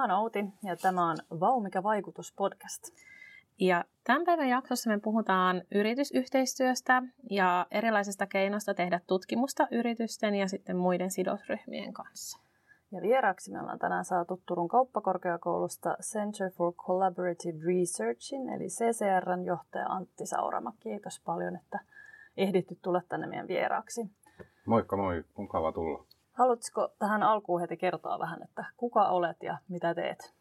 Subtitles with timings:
[0.00, 2.82] Mä oon Outi ja tämä on Vau, mikä vaikutus podcast.
[3.58, 10.76] Ja tämän päivän jaksossa me puhutaan yritysyhteistyöstä ja erilaisista keinoista tehdä tutkimusta yritysten ja sitten
[10.76, 12.40] muiden sidosryhmien kanssa.
[12.92, 19.86] Ja vieraaksi me ollaan tänään saatu Turun kauppakorkeakoulusta Center for Collaborative Researchin, eli CCRn johtaja
[19.86, 20.72] Antti Saurama.
[20.80, 21.78] Kiitos paljon, että
[22.36, 24.10] ehditty tulla tänne meidän vieraaksi.
[24.66, 26.04] Moikka moi, mukava tulla.
[26.32, 30.34] Haluaisitko tähän alkuun heti kertoa vähän, että kuka olet ja mitä teet?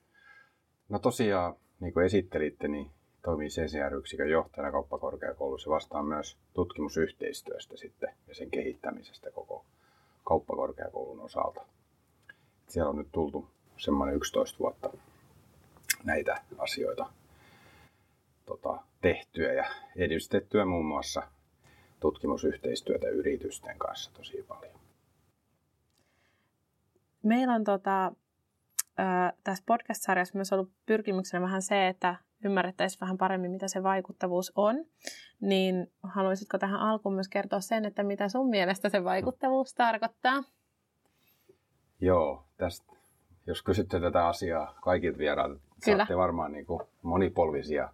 [0.89, 8.35] No tosiaan, niin kuin esittelitte, niin toimii CCR-yksikön johtajana kauppakorkeakoulussa vastaan myös tutkimusyhteistyöstä sitten ja
[8.35, 9.65] sen kehittämisestä koko
[10.23, 11.61] kauppakorkeakoulun osalta.
[12.67, 14.89] Siellä on nyt tultu semmoinen 11 vuotta
[16.03, 17.09] näitä asioita
[18.45, 19.65] tota, tehtyä ja
[19.95, 21.23] edistettyä muun muassa
[21.99, 24.78] tutkimusyhteistyötä yritysten kanssa tosi paljon.
[27.23, 28.11] Meillä on tota,
[29.43, 34.85] tässä podcast-sarjassa myös ollut pyrkimyksenä vähän se, että ymmärrettäisiin vähän paremmin, mitä se vaikuttavuus on.
[35.41, 40.43] Niin haluaisitko tähän alkuun myös kertoa sen, että mitä sun mielestä se vaikuttavuus tarkoittaa?
[42.01, 42.93] Joo, tästä,
[43.45, 47.89] jos kysytte tätä asiaa kaikilta vierailta, saatte varmaan niin kuin monipolvisia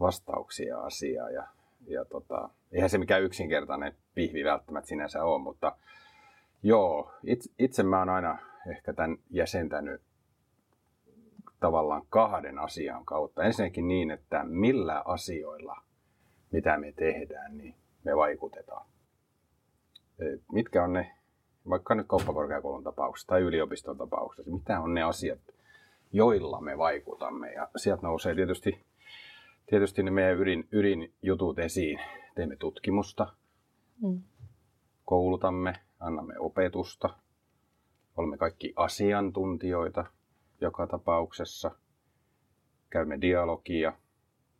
[0.00, 1.30] vastauksia asiaa.
[1.30, 1.46] Ja,
[1.86, 5.76] ja tota, eihän se mikään yksinkertainen pihvi välttämättä sinänsä ole, mutta
[6.62, 8.38] Joo, itse, itse mä oon aina
[8.70, 10.02] ehkä tämän jäsentänyt
[11.60, 13.42] tavallaan kahden asian kautta.
[13.42, 15.82] Ensinnäkin niin, että millä asioilla,
[16.52, 18.86] mitä me tehdään, niin me vaikutetaan.
[20.52, 21.16] Mitkä on ne,
[21.68, 25.40] vaikka nyt kauppakorkeakoulun tapauksessa tai yliopiston tapauksessa, mitä on ne asiat,
[26.12, 27.52] joilla me vaikutamme.
[27.52, 28.84] Ja sieltä nousee tietysti,
[29.66, 32.00] tietysti ne meidän ydin, ydinjutut esiin.
[32.34, 33.32] Teemme tutkimusta,
[34.02, 34.22] mm.
[35.04, 37.14] koulutamme, annamme opetusta,
[38.16, 40.04] olemme kaikki asiantuntijoita
[40.60, 41.70] joka tapauksessa,
[42.90, 43.92] käymme dialogia,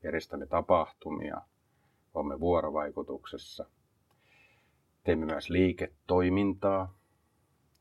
[0.03, 1.43] järjestämme tapahtumia,
[2.15, 3.67] olemme vuorovaikutuksessa,
[5.05, 6.95] teemme myös liiketoimintaa,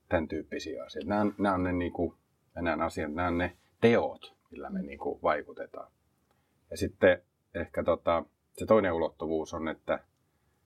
[0.10, 1.10] tämän tyyppisiä asioita.
[1.10, 2.14] Nämä, nämä on ne, niin kuin,
[2.56, 5.92] nämä asiat, nämä on ne teot, millä me niin kuin, vaikutetaan.
[6.72, 7.22] Ja sitten
[7.54, 8.24] ehkä tota,
[8.54, 10.00] se toinen ulottuvuus on, että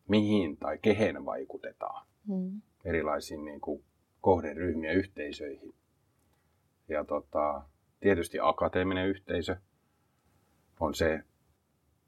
[0.07, 2.07] mihin tai kehen vaikutetaan.
[2.27, 3.83] Mm erilaisiin niin kuin
[4.21, 5.73] kohderyhmiä yhteisöihin.
[6.87, 7.61] Ja tota,
[7.99, 9.55] tietysti akateeminen yhteisö
[10.79, 11.23] on se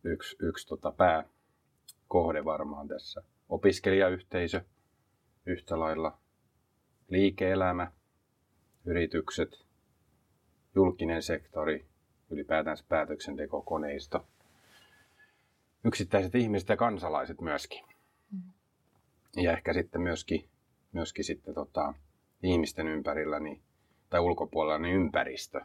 [0.04, 3.24] yksi, yksi tota pääkohde varmaan tässä.
[3.50, 4.62] Opiskelijayhteisö
[5.46, 6.18] yhtä lailla,
[7.08, 7.92] liike-elämä,
[8.86, 9.66] yritykset,
[10.76, 11.86] julkinen sektori,
[12.30, 14.28] ylipäätään päätöksentekokoneisto,
[15.84, 17.86] yksittäiset ihmiset ja kansalaiset myöskin.
[18.32, 18.42] Mm.
[19.36, 20.50] Ja ehkä sitten myöskin
[20.92, 21.94] myöskin sitten tota,
[22.44, 23.62] ihmisten ympärillä niin,
[24.10, 25.62] tai ulkopuolella niin ympäristö.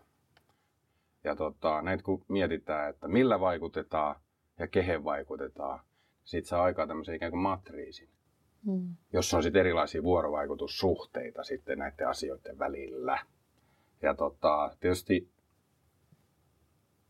[1.25, 4.17] Ja tota, näitä kun mietitään, että millä vaikutetaan
[4.59, 5.81] ja kehen vaikutetaan,
[6.25, 8.09] siitä saa aikaa tämmöisen ikään kuin matriisin,
[8.67, 8.97] mm.
[9.13, 13.19] jossa on sitten erilaisia vuorovaikutussuhteita sitten näiden asioiden välillä.
[14.03, 15.29] Ja tota, tietysti,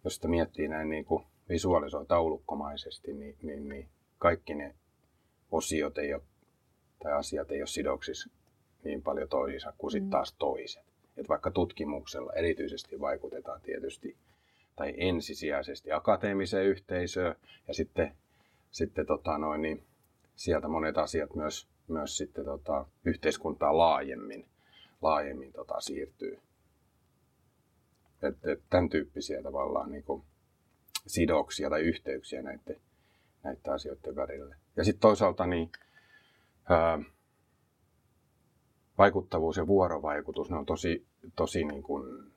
[0.05, 3.89] jos sitä miettii näin niin kuin visualisoi taulukkomaisesti, niin, niin, niin
[4.19, 4.75] kaikki ne
[5.51, 6.23] osiot ei ole
[7.03, 8.31] tai asiat ei ole sidoksissa
[8.85, 10.11] niin paljon toisiinsa kuin sitten mm.
[10.11, 10.85] taas toiset.
[11.17, 14.17] Et vaikka tutkimuksella erityisesti vaikutetaan tietysti
[14.77, 17.37] tai ensisijaisesti akateemiseen yhteisöön
[17.69, 18.13] ja sitten,
[18.71, 19.83] sitten tota noin, niin
[20.37, 24.47] sieltä monet asiat myös, myös sitten tota, yhteiskuntaa laajemmin,
[25.03, 26.39] laajemmin tota, siirtyy.
[28.23, 30.23] Et, et tämän tyyppisiä tavallaan niin kuin
[31.07, 32.81] sidoksia tai yhteyksiä näiden,
[33.43, 34.57] näiden asioiden välillä.
[34.77, 35.71] Ja sitten toisaalta niin
[36.69, 36.99] ää,
[38.99, 41.07] vaikuttavuus ja vuorovaikutus, ne on tosi,
[41.37, 42.33] tosi niin kuin,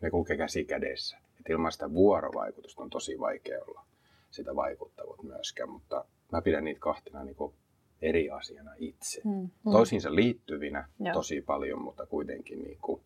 [0.00, 1.18] ne kulkee käsi kädessä.
[1.40, 3.86] Et ilman sitä vuorovaikutusta on tosi vaikea olla
[4.30, 7.54] sitä vaikuttavuutta myöskään, mutta mä pidän niitä kahtena niin kuin
[8.02, 9.20] eri asiana itse.
[9.24, 9.72] Mm, mm.
[9.72, 11.12] Toisiinsa liittyvinä Joo.
[11.14, 13.02] tosi paljon, mutta kuitenkin niin kuin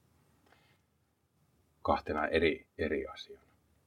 [1.82, 3.44] kahtena eri, eri asiana.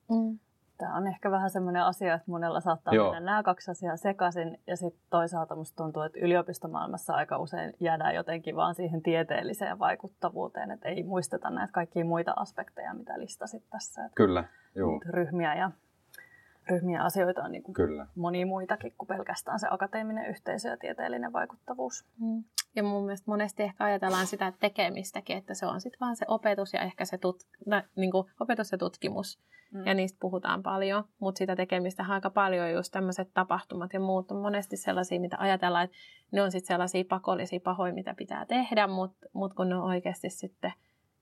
[0.09, 0.39] Mm.
[0.83, 3.11] Tämä on ehkä vähän semmoinen asia, että monella saattaa Joo.
[3.11, 4.57] mennä nämä kaksi asiaa sekaisin.
[4.67, 10.71] Ja sitten toisaalta musta tuntuu, että yliopistomaailmassa aika usein jäädään jotenkin vaan siihen tieteelliseen vaikuttavuuteen,
[10.71, 14.09] että ei muisteta näitä kaikkia muita aspekteja, mitä listasit tässä.
[14.15, 14.43] Kyllä,
[14.75, 14.99] joo.
[15.09, 15.71] Ryhmiä ja
[16.69, 18.07] ryhmiä asioita on niin kuin Kyllä.
[18.15, 22.05] moni muitakin kuin pelkästään se akateeminen yhteisö ja tieteellinen vaikuttavuus.
[22.19, 22.43] Mm.
[22.75, 26.73] Ja mun mielestä monesti ehkä ajatellaan sitä tekemistäkin, että se on sitten vaan se opetus
[26.73, 29.39] ja ehkä se tut, no, niin kuin opetus ja tutkimus.
[29.73, 29.85] Mm.
[29.85, 34.41] Ja niistä puhutaan paljon, mutta sitä tekemistä aika paljon just tämmöiset tapahtumat ja muut on
[34.41, 35.97] monesti sellaisia, mitä ajatellaan, että
[36.31, 40.29] ne on sitten sellaisia pakollisia pahoja, mitä pitää tehdä, mutta mut kun ne on oikeasti
[40.29, 40.73] sitten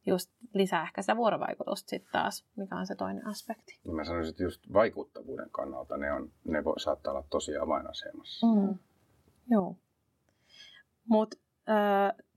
[0.06, 3.80] just lisää ehkä sitä vuorovaikutusta sitten taas, mikä on se toinen aspekti.
[3.86, 8.48] No mä sanoisin, että just vaikuttavuuden kannalta ne, on, ne voi, saattaa olla tosi avainasemassa.
[8.48, 8.77] Mm.
[9.50, 9.75] Joo.
[11.09, 11.38] Mutta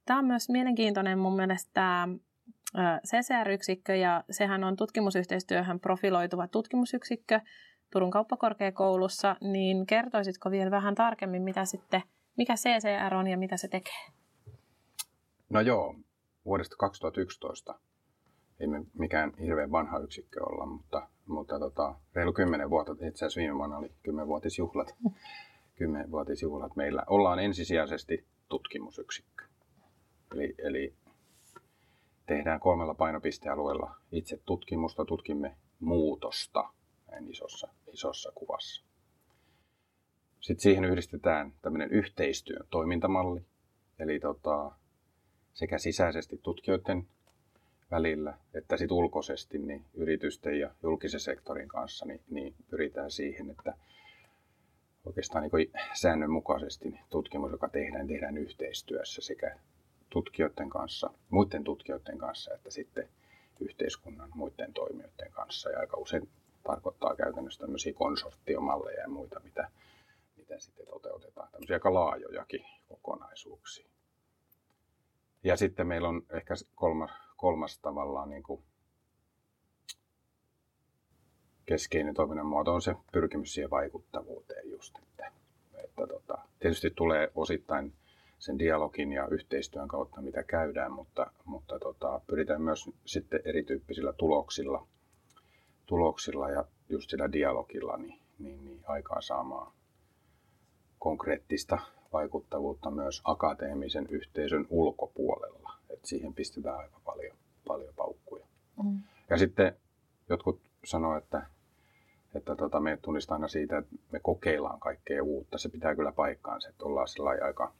[0.07, 2.09] tämä on myös mielenkiintoinen mun mielestä tämä
[3.07, 7.41] CCR-yksikkö, ja sehän on tutkimusyhteistyöhön profiloituva tutkimusyksikkö
[7.95, 12.03] Turun kauppakorkeakoulussa, niin kertoisitko vielä vähän tarkemmin, mitä sitten,
[12.37, 14.05] mikä CCR on ja mitä se tekee?
[15.51, 15.95] No joo,
[16.45, 17.75] vuodesta 2011
[18.61, 23.41] ei me mikään hirveän vanha yksikkö olla, mutta, mutta tota, reilu kymmenen vuotta, itse asiassa
[23.41, 24.95] viime vuonna oli kymmenvuotisjuhlat,
[25.79, 27.03] kymmenvuotisjuhlat meillä.
[27.07, 29.45] Ollaan ensisijaisesti tutkimusyksikkö.
[30.35, 30.95] Eli, eli
[32.27, 36.71] tehdään kolmella painopistealueella itse tutkimusta, tutkimme muutosta
[37.11, 38.85] näin isossa, isossa kuvassa.
[40.41, 43.41] Sitten siihen yhdistetään tämmöinen yhteistyön toimintamalli,
[43.99, 44.73] eli tota,
[45.55, 47.07] sekä sisäisesti tutkijoiden
[47.91, 53.75] välillä että sit ulkoisesti niin yritysten ja julkisen sektorin kanssa niin, niin pyritään siihen, että
[55.07, 59.59] oikeastaan niin säännönmukaisesti niin tutkimus, joka tehdään, tehdään yhteistyössä sekä
[60.11, 63.09] tutkijoiden kanssa, muiden tutkijoiden kanssa, että sitten
[63.61, 65.71] yhteiskunnan muiden toimijoiden kanssa.
[65.71, 66.29] Ja aika usein
[66.63, 69.71] tarkoittaa käytännössä tämmöisiä konsorttiomalleja ja muita, mitä,
[70.37, 71.49] mitä sitten toteutetaan.
[71.53, 73.94] Tämmöisiä aika laajojakin kokonaisuuksia.
[75.45, 78.63] Ja sitten meillä on ehkä kolmas, kolmas tavallaan niin kuin
[81.67, 84.99] keskeinen toiminnan muoto on se pyrkimys siihen vaikuttavuuteen just.
[84.99, 85.33] Että,
[85.85, 87.93] että tota, tietysti tulee osittain
[88.39, 94.87] sen dialogin ja yhteistyön kautta, mitä käydään, mutta, mutta tota, pyritään myös sitten erityyppisillä tuloksilla,
[95.87, 99.73] tuloksilla ja just sillä dialogilla niin, niin, niin aikaa saamaan
[100.99, 101.79] konkreettista
[102.15, 105.71] vaikuttavuutta myös akateemisen yhteisön ulkopuolella.
[105.91, 108.47] Et siihen pistetään aika paljon, paljon paukkuja.
[108.83, 108.99] Mm.
[109.31, 109.77] Ja sitten
[110.29, 111.47] jotkut sanoo, että,
[112.35, 115.59] että tota, me tunnistaa aina siitä, että me kokeillaan kaikkea uutta.
[115.59, 117.73] Se pitää kyllä paikkaansa, että ollaan sillä aika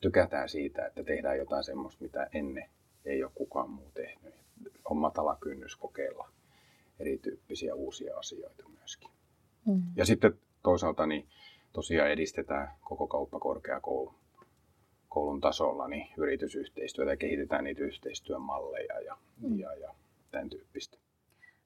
[0.00, 2.68] tykätään siitä, että tehdään jotain semmoista, mitä ennen
[3.04, 4.34] ei ole kukaan muu tehnyt.
[4.84, 6.28] On matala kynnys kokeilla
[7.00, 9.10] erityyppisiä uusia asioita myöskin.
[9.66, 9.82] Mm.
[9.96, 11.28] Ja sitten toisaalta niin
[11.72, 14.14] tosiaan edistetään koko kauppakorkeakoulun
[15.12, 19.58] koulun tasolla niin yritysyhteistyötä ja kehitetään niitä yhteistyömalleja ja, mm.
[19.58, 19.94] ja, ja
[20.30, 20.98] tämän tyyppistä.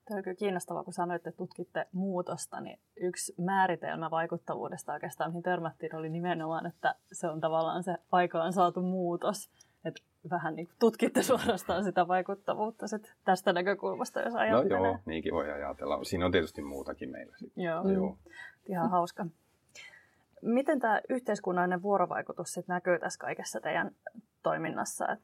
[0.04, 5.42] Tämä on kyllä kiinnostavaa, kun sanoitte, että tutkitte muutosta, niin yksi määritelmä vaikuttavuudesta oikeastaan, mihin
[5.42, 9.50] törmättiin, oli nimenomaan, että se on tavallaan se aikaan saatu muutos.
[9.84, 14.78] Että vähän niin kuin tutkitte suorastaan sitä vaikuttavuutta sit tästä näkökulmasta, jos ajattelee.
[14.78, 16.04] No joo, niinkin voi ajatella.
[16.04, 17.36] Siinä on tietysti muutakin meillä.
[17.38, 17.52] Sit.
[17.56, 18.18] Joo, joo.
[18.68, 19.26] ihan hauska.
[20.42, 23.90] Miten tämä yhteiskunnallinen vuorovaikutus sit näkyy tässä kaikessa teidän
[24.42, 25.12] toiminnassa?
[25.12, 25.20] Et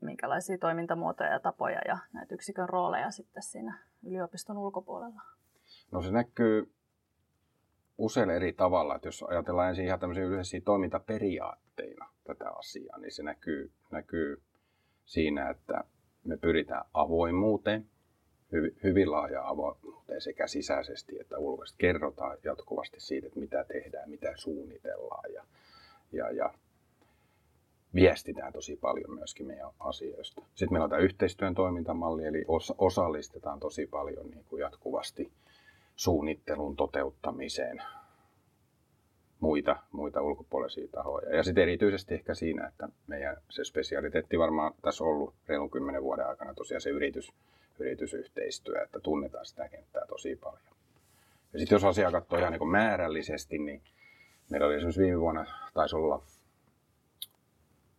[0.00, 5.22] minkälaisia toimintamuotoja ja tapoja ja näitä yksikön rooleja sitten siinä yliopiston ulkopuolella?
[5.92, 6.74] No se näkyy
[7.98, 8.94] usein eri tavalla.
[8.94, 14.42] Että jos ajatellaan ensin ihan tämmöisiä yleisiä toimintaperiaatteina tätä asiaa, niin se näkyy, näkyy
[15.04, 15.84] siinä, että
[16.24, 17.90] me pyritään avoimuuteen,
[18.54, 21.78] hyvin, hyvin laaja avoimuuteen sekä sisäisesti että ulkoisesti.
[21.78, 25.44] Kerrotaan jatkuvasti siitä, että mitä tehdään, mitä suunnitellaan ja,
[26.12, 26.54] ja, ja
[27.94, 30.42] viestitään tosi paljon myöskin meidän asioista.
[30.54, 32.44] Sitten meillä on tämä yhteistyön toimintamalli, eli
[32.78, 35.32] osallistetaan tosi paljon niin kuin jatkuvasti
[35.96, 37.82] suunnittelun toteuttamiseen
[39.40, 41.36] muita, muita ulkopuolisia tahoja.
[41.36, 46.02] Ja sitten erityisesti ehkä siinä, että meidän se spesialiteetti varmaan tässä on ollut reilun kymmenen
[46.02, 47.32] vuoden aikana tosiaan se yritys,
[47.78, 50.74] yritysyhteistyö, että tunnetaan sitä kenttää tosi paljon.
[51.52, 53.82] Ja sitten jos asiaa katsoo ihan niin määrällisesti, niin
[54.50, 56.22] meillä oli esimerkiksi viime vuonna, taisi olla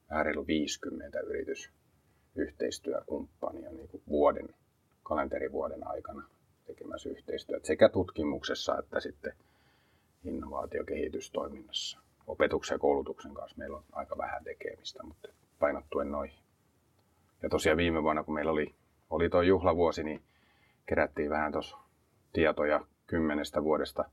[0.09, 4.49] vähän reilu 50 yritysyhteistyökumppania niin kuin vuoden,
[5.03, 6.23] kalenterivuoden aikana
[6.65, 9.33] tekemässä yhteistyötä sekä tutkimuksessa että sitten
[10.23, 11.99] innovaatiokehitystoiminnassa.
[12.27, 15.29] Opetuksen ja koulutuksen kanssa meillä on aika vähän tekemistä, mutta
[15.59, 16.39] painottuen noihin.
[17.43, 18.75] Ja tosiaan viime vuonna, kun meillä oli,
[19.09, 20.21] oli tuo juhlavuosi, niin
[20.85, 21.77] kerättiin vähän tuossa
[22.33, 24.05] tietoja kymmenestä vuodesta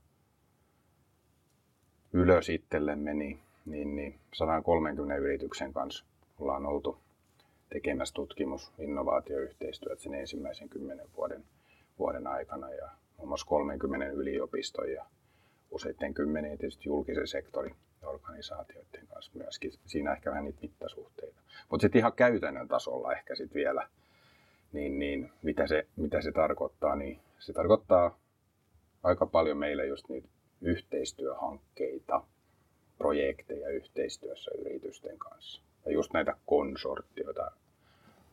[2.13, 6.05] ylös itsellemme, niin niin, niin 130 yrityksen kanssa
[6.39, 6.97] ollaan oltu
[7.69, 11.43] tekemässä tutkimus- innovaatioyhteistyötä sen ensimmäisen kymmenen vuoden,
[11.99, 15.05] vuoden aikana ja muun muassa 30 yliopiston ja
[15.71, 19.71] useiden kymmenien tietysti julkisen sektorin organisaatioiden kanssa myöskin.
[19.85, 21.41] Siinä ehkä vähän niitä mittasuhteita.
[21.69, 23.89] Mutta sitten ihan käytännön tasolla ehkä sitten vielä,
[24.73, 28.19] niin, niin mitä, se, mitä se tarkoittaa, niin se tarkoittaa
[29.03, 30.27] aika paljon meille just niitä
[30.61, 32.23] yhteistyöhankkeita,
[32.97, 35.61] projekteja yhteistyössä yritysten kanssa.
[35.85, 37.51] Ja just näitä konsorttioita,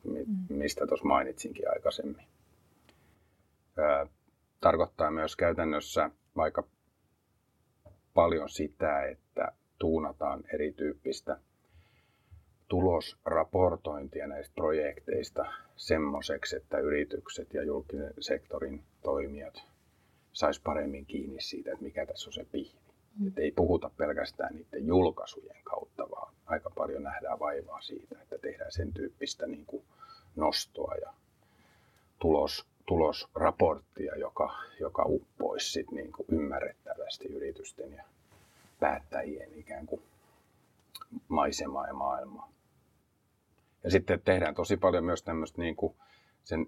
[0.04, 0.26] mm.
[0.48, 2.24] mistä tuossa mainitsinkin aikaisemmin.
[4.60, 6.64] Tarkoittaa myös käytännössä aika
[8.14, 11.40] paljon sitä, että tuunataan erityyppistä
[12.70, 19.62] tulosraportointia näistä projekteista semmoiseksi, että yritykset ja julkisen sektorin toimijat
[20.32, 22.78] sais paremmin kiinni siitä, että mikä tässä on se pihvi.
[23.18, 23.28] Mm.
[23.28, 28.72] Että ei puhuta pelkästään niiden julkaisujen kautta, vaan aika paljon nähdään vaivaa siitä, että tehdään
[28.72, 29.82] sen tyyppistä niin kuin
[30.36, 31.12] nostoa ja
[32.18, 38.04] tulos, tulosraporttia, joka, joka uppoisi sit niin kuin ymmärrettävästi yritysten ja
[38.80, 40.02] päättäjien ikään kuin
[41.28, 42.50] maisemaa ja maailmaa.
[43.84, 45.94] Ja sitten tehdään tosi paljon myös tämmöistä niin kuin
[46.44, 46.66] sen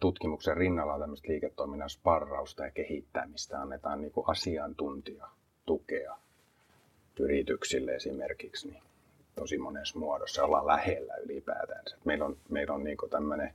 [0.00, 3.60] tutkimuksen rinnalla tämmöistä liiketoiminnan sparrausta ja kehittämistä.
[3.60, 6.16] Annetaan niin kuin asiantuntijatukea
[7.20, 8.82] yrityksille esimerkiksi niin
[9.34, 10.44] tosi monessa muodossa.
[10.44, 11.84] Ollaan lähellä ylipäätään.
[12.04, 13.54] Meillä on, meillä on niin tämmöinen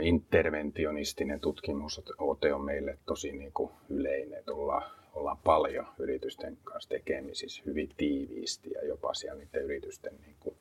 [0.00, 2.12] interventionistinen tutkimusote
[2.54, 8.70] on meille tosi niin kuin yleinen, että ollaan, ollaan paljon yritysten kanssa tekemisissä hyvin tiiviisti
[8.70, 10.56] ja jopa siellä niiden yritysten niin kuin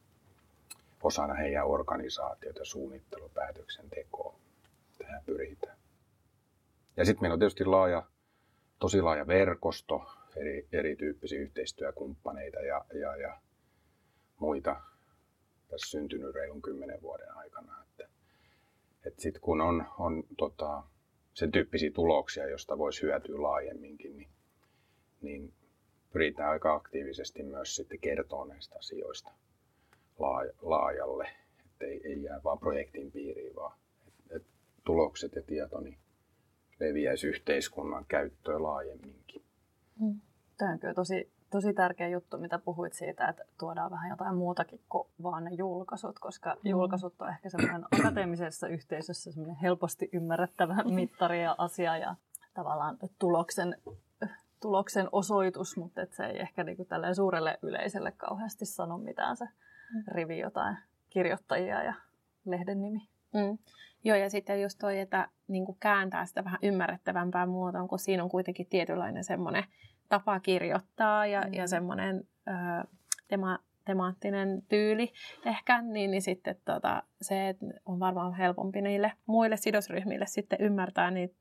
[1.03, 4.35] osana heidän organisaatiota, suunnittelupäätöksentekoa.
[4.97, 5.77] Tähän pyritään.
[6.97, 8.03] Ja sitten meillä on tietysti laaja,
[8.79, 10.05] tosi laaja verkosto
[10.35, 13.37] eri, erityyppisiä yhteistyökumppaneita ja, ja, ja
[14.39, 14.81] muita
[15.67, 17.83] tässä syntynyt reilun kymmenen vuoden aikana.
[17.83, 18.09] Että,
[19.05, 20.83] että sitten kun on, on tota,
[21.33, 24.29] sen tyyppisiä tuloksia, joista voisi hyötyä laajemminkin, niin,
[25.21, 25.53] niin
[26.13, 29.31] pyritään aika aktiivisesti myös sitten kertoa näistä asioista
[30.61, 31.27] laajalle,
[31.65, 33.77] että ei, ei jää vain projektin piiriin, vaan
[34.07, 34.43] että et
[34.83, 35.97] tulokset ja tieto niin
[36.79, 39.43] leviäisi yhteiskunnan käyttöön laajemminkin.
[39.99, 40.21] Mm.
[40.57, 44.81] Tämä on kyllä tosi, tosi tärkeä juttu, mitä puhuit siitä, että tuodaan vähän jotain muutakin
[44.89, 46.69] kuin vaan ne julkaisut, koska mm.
[46.69, 52.15] julkaisut on ehkä semmoinen akateemisessa yhteisössä semmoinen helposti ymmärrettävä mittari ja asia ja
[52.53, 53.75] tavallaan tuloksen,
[54.61, 59.47] tuloksen osoitus, mutta et se ei ehkä niinku suurelle yleisölle kauheasti sano mitään se
[60.07, 60.77] rivi jotain
[61.09, 61.93] kirjoittajia ja
[62.45, 62.99] lehden nimi.
[63.33, 63.57] Mm.
[64.03, 68.29] Joo, ja sitten just toi, että niin kääntää sitä vähän ymmärrettävämpään muotoon, kun siinä on
[68.29, 69.63] kuitenkin tietynlainen semmoinen
[70.09, 71.53] tapa kirjoittaa ja, mm.
[71.53, 72.51] ja semmoinen ö,
[73.27, 75.13] tema, temaattinen tyyli
[75.45, 81.11] ehkä, niin, niin sitten tota, se että on varmaan helpompi niille muille sidosryhmille sitten ymmärtää
[81.11, 81.35] niitä,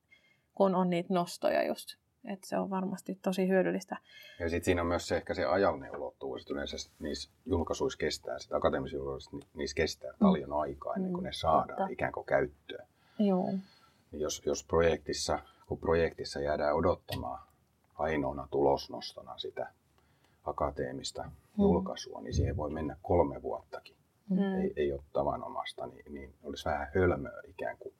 [0.54, 1.88] kun on niitä nostoja just
[2.24, 3.96] että se on varmasti tosi hyödyllistä.
[4.40, 8.38] Ja sitten siinä on myös se ehkä se ajallinen ulottuvuus, että yleensä niissä julkaisuissa kestää,
[8.38, 10.18] sitä akateemisissa julkaisuissa niissä kestää mm.
[10.18, 11.92] paljon aikaa ennen kuin ne mm, saadaan Totta.
[11.92, 12.86] ikään kuin käyttöön.
[13.18, 13.52] Joo.
[14.12, 17.42] Niin jos, jos projektissa, kun projektissa jäädään odottamaan
[17.94, 19.72] ainoana tulosnostona sitä
[20.44, 21.30] akateemista mm.
[21.58, 23.96] julkaisua, niin siihen voi mennä kolme vuottakin.
[24.28, 24.60] Mm.
[24.60, 27.94] Ei, ei ole tavanomasta, niin, niin olisi vähän hölmöä ikään kuin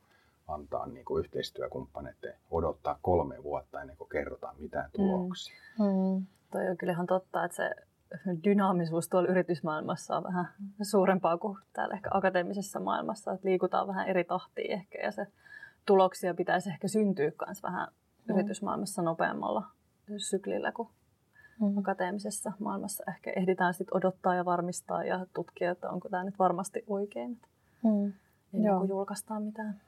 [0.50, 4.92] antaa niin kuin yhteistyökumppaneiden odottaa kolme vuotta ennen kuin kerrotaan mitään mm.
[4.92, 5.56] tuloksia.
[5.78, 5.84] Mm.
[5.84, 6.26] Mm.
[6.50, 7.70] Toi on kyllähän totta, että se
[8.44, 10.48] dynaamisuus tuolla yritysmaailmassa on vähän
[10.82, 15.26] suurempaa kuin täällä ehkä akateemisessa maailmassa, että liikutaan vähän eri tahtiin ehkä ja se
[15.86, 18.34] tuloksia pitäisi ehkä syntyä myös vähän mm.
[18.34, 19.66] yritysmaailmassa nopeammalla
[20.16, 20.88] syklillä kuin
[21.60, 21.78] mm.
[21.78, 23.04] akateemisessa maailmassa.
[23.08, 27.40] Ehkä ehditään sitten odottaa ja varmistaa ja tutkia, että onko tämä nyt varmasti oikein,
[27.84, 28.12] mm.
[28.54, 29.80] ennen kuin julkaistaan mitään.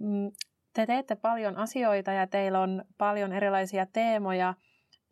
[0.00, 0.30] Mm,
[0.74, 4.54] te teette paljon asioita ja teillä on paljon erilaisia teemoja,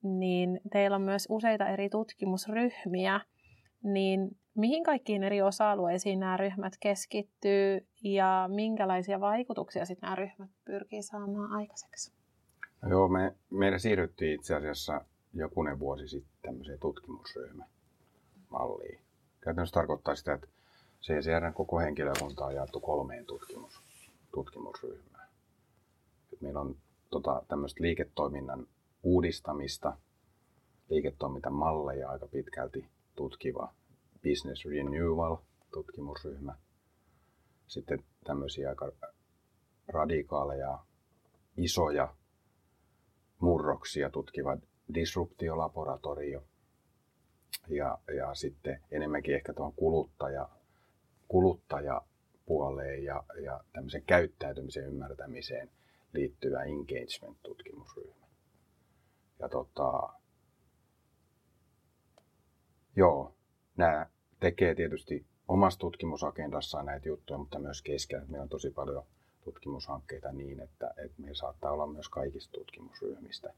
[0.02, 3.20] niin teillä on myös useita eri tutkimusryhmiä,
[3.82, 11.02] niin mihin kaikkiin eri osa-alueisiin nämä ryhmät keskittyy ja minkälaisia vaikutuksia sitten nämä ryhmät pyrkii
[11.02, 12.12] saamaan aikaiseksi?
[12.82, 15.04] No joo, me, meidän siirryttiin itse asiassa
[15.34, 19.00] jokunen vuosi sitten tämmöiseen tutkimusryhmämalliin.
[19.40, 20.46] Käytännössä tarkoittaa sitä, että
[21.02, 23.87] CCRn koko henkilökunta on jaettu kolmeen tutkimus
[24.32, 25.28] tutkimusryhmää.
[26.32, 26.76] Et meillä on
[27.10, 28.66] tota, tämmöistä liiketoiminnan
[29.02, 29.96] uudistamista,
[30.88, 33.72] liiketoimintamalleja aika pitkälti tutkiva
[34.22, 35.36] Business Renewal
[35.72, 36.54] tutkimusryhmä.
[37.66, 38.92] Sitten tämmöisiä aika
[39.88, 40.78] radikaaleja,
[41.56, 42.14] isoja
[43.38, 44.56] murroksia tutkiva
[44.94, 46.44] disruptiolaboratorio.
[47.68, 50.48] Ja, ja sitten enemmänkin ehkä tuohon kuluttaja,
[51.28, 52.02] kuluttaja
[52.48, 55.70] puoleen ja, ja tämmöisen käyttäytymisen ymmärtämiseen
[56.12, 58.26] liittyvä engagement-tutkimusryhmä.
[59.38, 60.12] Ja tota,
[62.96, 63.34] joo,
[63.76, 64.06] nämä
[64.40, 68.26] tekee tietysti omassa tutkimusagendassaan näitä juttuja, mutta myös keskellä.
[68.26, 69.04] Meillä on tosi paljon
[69.44, 73.54] tutkimushankkeita niin, että, että meillä saattaa olla myös kaikista tutkimusryhmistä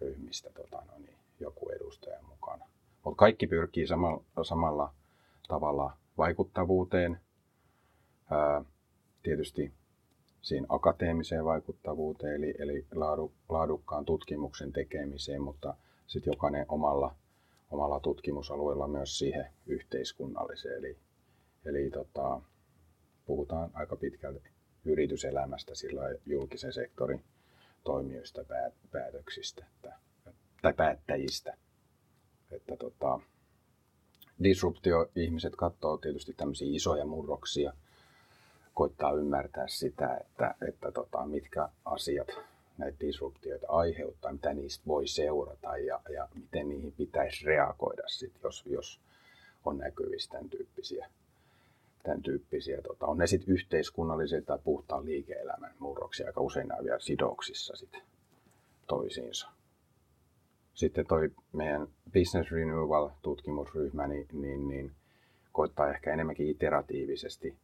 [0.00, 2.66] ryhmistä, tota, no niin, joku edustaja mukana.
[3.04, 4.94] Mutta kaikki pyrkii samalla, samalla
[5.48, 7.20] tavalla vaikuttavuuteen,
[8.30, 8.64] ää,
[9.22, 9.72] tietysti
[10.42, 15.74] siihen akateemiseen vaikuttavuuteen, eli, eli laadu, laadukkaan tutkimuksen tekemiseen, mutta
[16.06, 17.14] sitten jokainen omalla,
[17.70, 20.78] omalla tutkimusalueella myös siihen yhteiskunnalliseen.
[20.78, 20.98] Eli,
[21.64, 22.40] eli tota,
[23.26, 24.48] puhutaan aika pitkälti
[24.84, 27.24] yrityselämästä sillä julkisen sektorin
[27.84, 28.44] toimijoista,
[28.92, 29.98] päätöksistä että,
[30.62, 31.56] tai päättäjistä.
[32.50, 33.20] Että tota,
[34.42, 37.72] disruptio-ihmiset katsoo tietysti tämmöisiä isoja murroksia,
[38.76, 42.28] koittaa ymmärtää sitä, että, että tota, mitkä asiat
[42.78, 48.64] näitä disruptioita aiheuttaa, mitä niistä voi seurata ja, ja miten niihin pitäisi reagoida, sit, jos,
[48.66, 49.00] jos
[49.64, 51.06] on näkyvissä tämän tyyppisiä,
[52.02, 57.00] tämän tyyppisiä tota, on ne sitten yhteiskunnalliset tai puhtaan liike-elämän murroksia, aika usein nämä vielä
[57.00, 57.98] sidoksissa sit
[58.86, 59.48] toisiinsa.
[60.74, 64.92] Sitten toi meidän Business Renewal-tutkimusryhmä, niin, niin, niin
[65.52, 67.56] koittaa ehkä enemmänkin iteratiivisesti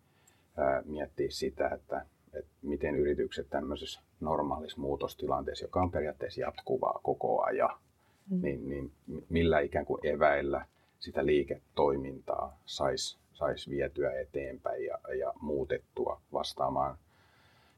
[0.84, 7.78] miettiä sitä, että, että miten yritykset tämmöisessä normaalissa muutostilanteessa, joka on periaatteessa jatkuvaa koko ajan,
[8.30, 8.42] mm.
[8.42, 8.92] niin, niin
[9.28, 10.66] millä ikään kuin eväillä
[10.98, 16.98] sitä liiketoimintaa saisi sais vietyä eteenpäin ja, ja muutettua vastaamaan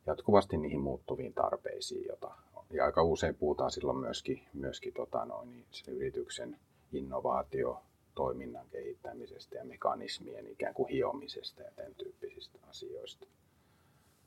[0.07, 2.31] jatkuvasti niihin muuttuviin tarpeisiin, jota
[2.71, 6.57] ja aika usein puhutaan silloin myöskin, myöskin tota noin, niin sen yrityksen
[6.93, 7.83] innovaatio,
[8.15, 13.27] toiminnan kehittämisestä ja mekanismien ikään kuin hiomisesta ja tämän tyyppisistä asioista.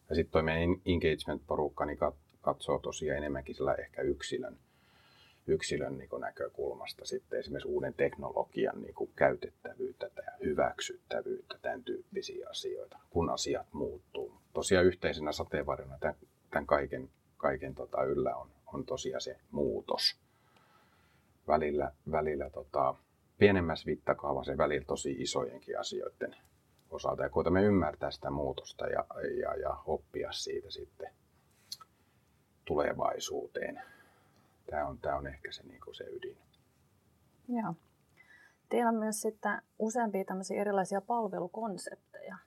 [0.10, 1.98] Ja sitten tuo meidän engagement-porukka niin
[2.42, 4.58] katsoo tosiaan enemmänkin sillä ehkä yksilön,
[5.48, 13.00] yksilön niin näkökulmasta sitten esimerkiksi uuden teknologian niin kuin käytettävyyttä ja hyväksyttävyyttä, tämän tyyppisiä asioita,
[13.10, 14.34] kun asiat muuttuu.
[14.54, 16.16] Tosiaan yhteisenä sateenvarjona tämän,
[16.52, 20.16] tämän kaiken kaiken tota yllä on, on tosiaan se muutos.
[21.48, 22.96] Välillä, välillä tota,
[23.38, 26.36] pienemmässä mittakaavassa ja välillä tosi isojenkin asioiden
[26.90, 27.24] osalta.
[27.24, 29.06] Ja koitamme ymmärtää sitä muutosta ja,
[29.42, 31.10] ja, ja oppia siitä sitten
[32.66, 33.82] tulevaisuuteen.
[34.70, 36.38] Tämä on, tämä on ehkä se, niin se ydin.
[37.48, 37.74] Joo.
[38.70, 42.38] Teillä on myös sitten useampia tämmöisiä erilaisia palvelukonsepteja.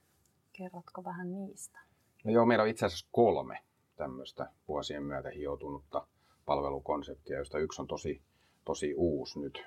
[0.53, 1.79] Kerrotko vähän niistä?
[2.25, 3.59] No joo, meillä on itse asiassa kolme
[3.97, 6.07] tämmöistä vuosien myötä hioutunutta
[6.47, 8.23] palvelukonseptia, josta yksi on tosi,
[8.65, 9.65] tosi uusi nyt.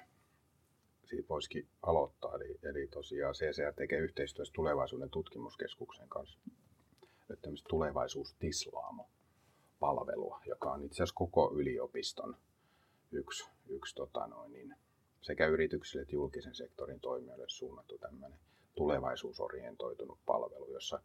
[1.13, 2.35] Siitä voisikin aloittaa.
[2.35, 6.39] Eli, eli tosiaan CCR tekee yhteistyössä tulevaisuuden tutkimuskeskuksen kanssa
[7.41, 12.37] tämmöistä tulevaisuustislaamo-palvelua, joka on itse asiassa koko yliopiston
[13.11, 14.75] yksi, yksi tota noin, niin
[15.21, 18.39] sekä yrityksille että julkisen sektorin toimijoille suunnattu tämmöinen
[18.75, 21.01] tulevaisuusorientoitunut palvelu, jossa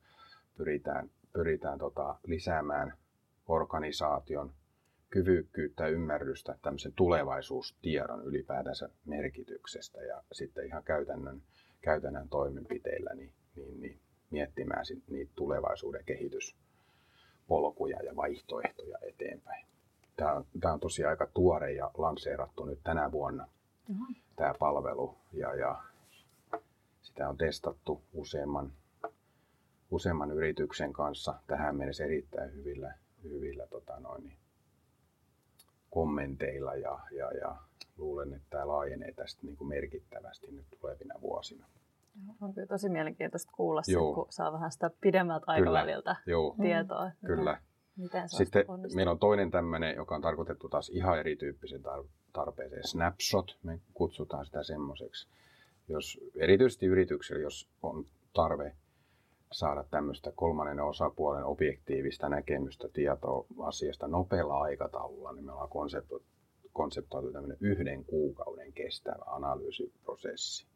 [0.57, 2.99] pyritään, pyritään tota, lisäämään
[3.49, 4.55] organisaation
[5.11, 11.43] kyvykkyyttä ymmärrystä tämmöisen tulevaisuustiedon ylipäätänsä merkityksestä ja sitten ihan käytännön,
[11.81, 19.67] käytännön toimenpiteillä niin, niin, niin miettimään niitä tulevaisuuden kehityspolkuja ja vaihtoehtoja eteenpäin.
[20.17, 23.49] Tämä on, tämä on tosiaan aika tuore ja lanseerattu nyt tänä vuonna
[23.91, 24.17] uh-huh.
[24.37, 25.83] tämä palvelu ja, ja
[27.03, 28.73] sitä on testattu useamman,
[29.91, 34.37] useamman yrityksen kanssa tähän mennessä erittäin hyvillä hyvillä tota noin, niin
[35.91, 37.57] kommenteilla ja, ja, ja
[37.97, 41.67] luulen, että tämä laajenee tästä niin kuin merkittävästi nyt tulevina vuosina.
[42.41, 46.55] On kyllä tosi mielenkiintoista kuulla se, kun saa vähän sitä pidemmältä aikaväliltä Joo.
[46.63, 47.11] tietoa.
[47.27, 47.61] Kyllä.
[47.97, 48.97] Miten Sitten onnistuu.
[48.97, 51.83] meillä on toinen tämmöinen, joka on tarkoitettu taas ihan erityyppisen
[52.33, 52.89] tarpeeseen.
[52.89, 55.29] Snapshot, me kutsutaan sitä semmoiseksi.
[55.89, 58.77] Jos, erityisesti yrityksillä, jos on tarve
[59.53, 65.71] saada tämmöistä kolmannen osapuolen objektiivista näkemystä tietoa asiasta nopealla aikataululla, niin me ollaan
[66.73, 70.67] konseptoitu tämmöinen yhden kuukauden kestävä analyysiprosessi.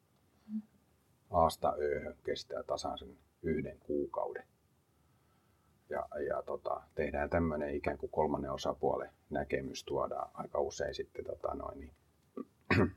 [1.31, 4.45] Aasta ööhön kestää tasan sen yhden kuukauden.
[5.91, 11.55] Ja, ja tota, tehdään tämmöinen ikään kuin kolmannen osapuolen näkemys, tuodaan aika usein sitten tota
[11.55, 11.93] noin, niin,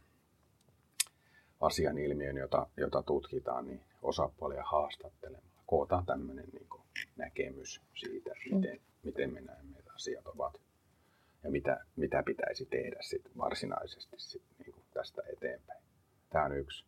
[1.61, 6.81] asian ilmiön, jota, jota tutkitaan, niin osapuolia haastattelemaan kootaan tämmöinen niin kuin
[7.15, 8.81] näkemys siitä, miten, mm.
[9.03, 10.61] miten me näemme, että asiat ovat
[11.45, 15.83] ja mitä, mitä pitäisi tehdä sit varsinaisesti sit niin kuin tästä eteenpäin.
[16.29, 16.85] Tämä on yksi.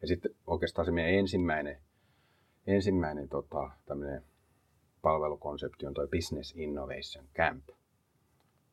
[0.00, 1.78] Ja sitten oikeastaan se meidän ensimmäinen,
[2.66, 4.22] ensimmäinen tota, tämmöinen
[5.02, 7.68] palvelukonsepti on tuo Business Innovation Camp.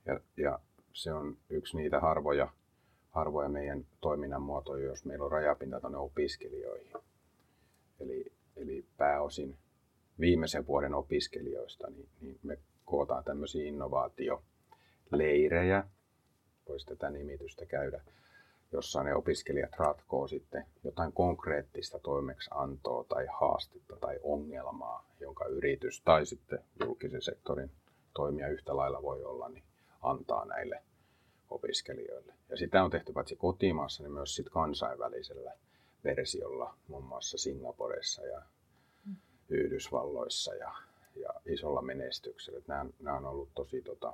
[0.06, 0.60] Ja, ja
[0.94, 2.54] se on yksi niitä harvoja,
[3.10, 6.94] harvoja meidän toiminnan muotoja, jos meillä on rajapinta tuonne opiskelijoihin.
[8.00, 9.58] Eli eli pääosin
[10.20, 15.84] viimeisen vuoden opiskelijoista, niin, niin me kootaan tämmöisiä innovaatioleirejä,
[16.70, 18.02] voisi tätä nimitystä käydä,
[18.72, 26.26] jossa ne opiskelijat ratkoo sitten jotain konkreettista toimeksiantoa tai haastetta tai ongelmaa, jonka yritys tai
[26.26, 27.72] sitten julkisen sektorin
[28.14, 29.64] toimija yhtä lailla voi olla, niin
[30.02, 30.84] antaa näille
[31.50, 32.34] opiskelijoille.
[32.50, 35.54] Ja sitä on tehty paitsi kotimaassa, niin myös sit kansainvälisellä
[36.06, 38.42] versiolla, muun muassa Singaporessa ja
[39.06, 39.16] mm.
[39.50, 40.76] Yhdysvalloissa ja,
[41.16, 42.62] ja isolla menestyksellä.
[42.68, 44.14] Nämä, nämä on ollut tosi tota,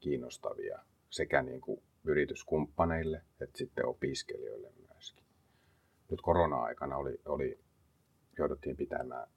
[0.00, 0.78] kiinnostavia
[1.10, 5.24] sekä niin kuin yrityskumppaneille että sitten opiskelijoille myöskin.
[6.10, 7.58] Nyt korona-aikana oli, oli,
[8.38, 9.28] jouduttiin pitämään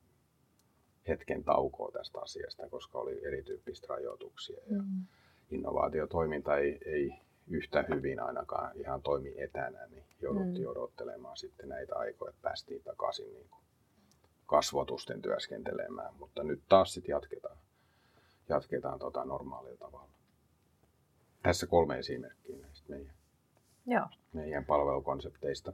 [1.07, 4.59] hetken taukoa tästä asiasta, koska oli erityyppistä rajoituksia.
[4.71, 5.05] Ja mm.
[5.51, 7.13] Innovaatiotoiminta ei, ei
[7.49, 10.71] yhtä hyvin ainakaan ihan toimi etänä, niin jouduttiin mm.
[10.71, 13.61] odottelemaan sitten näitä aikoja, että päästiin takaisin niin kuin
[14.45, 16.13] kasvotusten työskentelemään.
[16.15, 17.57] Mutta nyt taas sitten jatketaan,
[18.49, 20.09] jatketaan tota normaalilla tavalla.
[21.43, 23.15] Tässä kolme esimerkkiä näistä meidän,
[23.85, 24.05] Joo.
[24.33, 25.73] meidän palvelukonsepteista.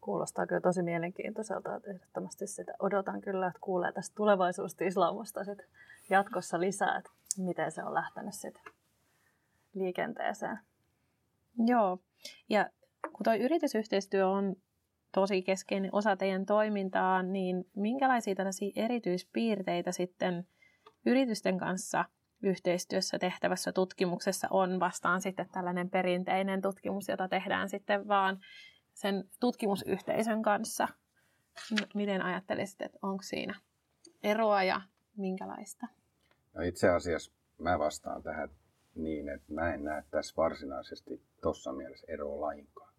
[0.00, 5.58] Kuulostaa kyllä tosi mielenkiintoiselta, että ehdottomasti sitä odotan kyllä, että kuulee tästä tulevaisuustislaamasta sit
[6.10, 8.72] jatkossa lisää, että miten se on lähtenyt sitten
[9.74, 10.58] liikenteeseen.
[11.66, 11.98] Joo,
[12.48, 12.70] ja
[13.02, 14.56] kun tuo yritysyhteistyö on
[15.14, 20.46] tosi keskeinen osa teidän toimintaa, niin minkälaisia tällaisia erityispiirteitä sitten
[21.06, 22.04] yritysten kanssa
[22.42, 28.40] yhteistyössä tehtävässä tutkimuksessa on vastaan sitten tällainen perinteinen tutkimus, jota tehdään sitten vaan
[28.94, 30.88] sen tutkimusyhteisön kanssa.
[31.94, 33.54] Miten ajattelisit, että onko siinä
[34.22, 34.80] eroa ja
[35.16, 35.86] minkälaista?
[36.54, 38.48] No itse asiassa mä vastaan tähän
[38.94, 42.94] niin, että mä en näe tässä varsinaisesti tuossa mielessä eroa lainkaan.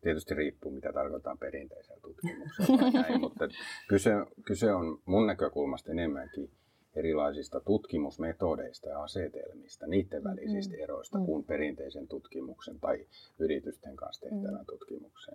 [0.00, 3.48] Tietysti riippuu, mitä tarkoittaa perinteisellä tutkimuksella näin, mutta
[3.88, 4.10] kyse,
[4.44, 6.50] kyse on mun näkökulmasta enemmänkin
[6.94, 10.82] erilaisista tutkimusmetodeista ja asetelmista, niiden mm, välisistä mm.
[10.82, 11.26] eroista mm.
[11.26, 13.06] kuin perinteisen tutkimuksen tai
[13.38, 14.66] yritysten kanssa tehtävän mm.
[14.66, 15.34] tutkimuksen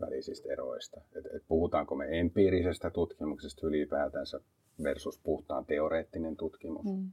[0.00, 1.00] välisistä eroista.
[1.16, 4.40] Et, et puhutaanko me empiirisestä tutkimuksesta ylipäätänsä
[4.82, 6.86] versus puhtaan teoreettinen tutkimus.
[6.86, 7.12] Mm.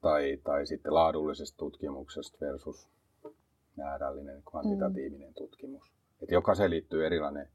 [0.00, 2.88] Tai, tai sitten laadullisesta tutkimuksesta versus
[3.76, 5.34] määrällinen, kvantitatiivinen mm.
[5.34, 5.90] tutkimus.
[6.22, 7.48] Et jokaiseen liittyy erilainen,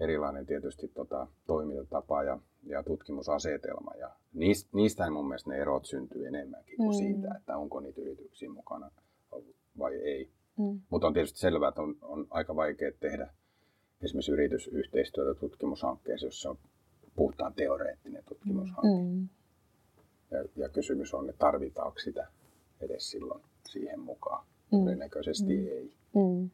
[0.00, 3.94] erilainen tietysti tota, toimintatapa ja ja tutkimusasetelma.
[3.98, 6.98] Ja niistä, niistä mun mielestä ne erot syntyy enemmänkin kuin mm.
[6.98, 8.90] siitä, että onko niitä yrityksiä mukana
[9.78, 10.30] vai ei.
[10.58, 10.80] Mm.
[10.90, 13.30] Mutta on tietysti selvää, että on, on aika vaikea tehdä
[14.02, 16.58] esimerkiksi yritysyhteistyötä tutkimushankkeessa, jos se on
[17.16, 18.88] puhtaan teoreettinen tutkimushanke.
[18.88, 19.28] Mm.
[20.30, 22.26] Ja, ja kysymys on, että tarvitaanko sitä
[22.80, 24.46] edes silloin siihen mukaan.
[24.72, 24.78] Mm.
[24.78, 25.66] Todennäköisesti mm.
[25.66, 25.94] ei.
[26.14, 26.50] Mm.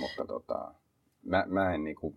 [0.00, 0.74] Mutta tota,
[1.22, 2.14] mä, mä en niinku,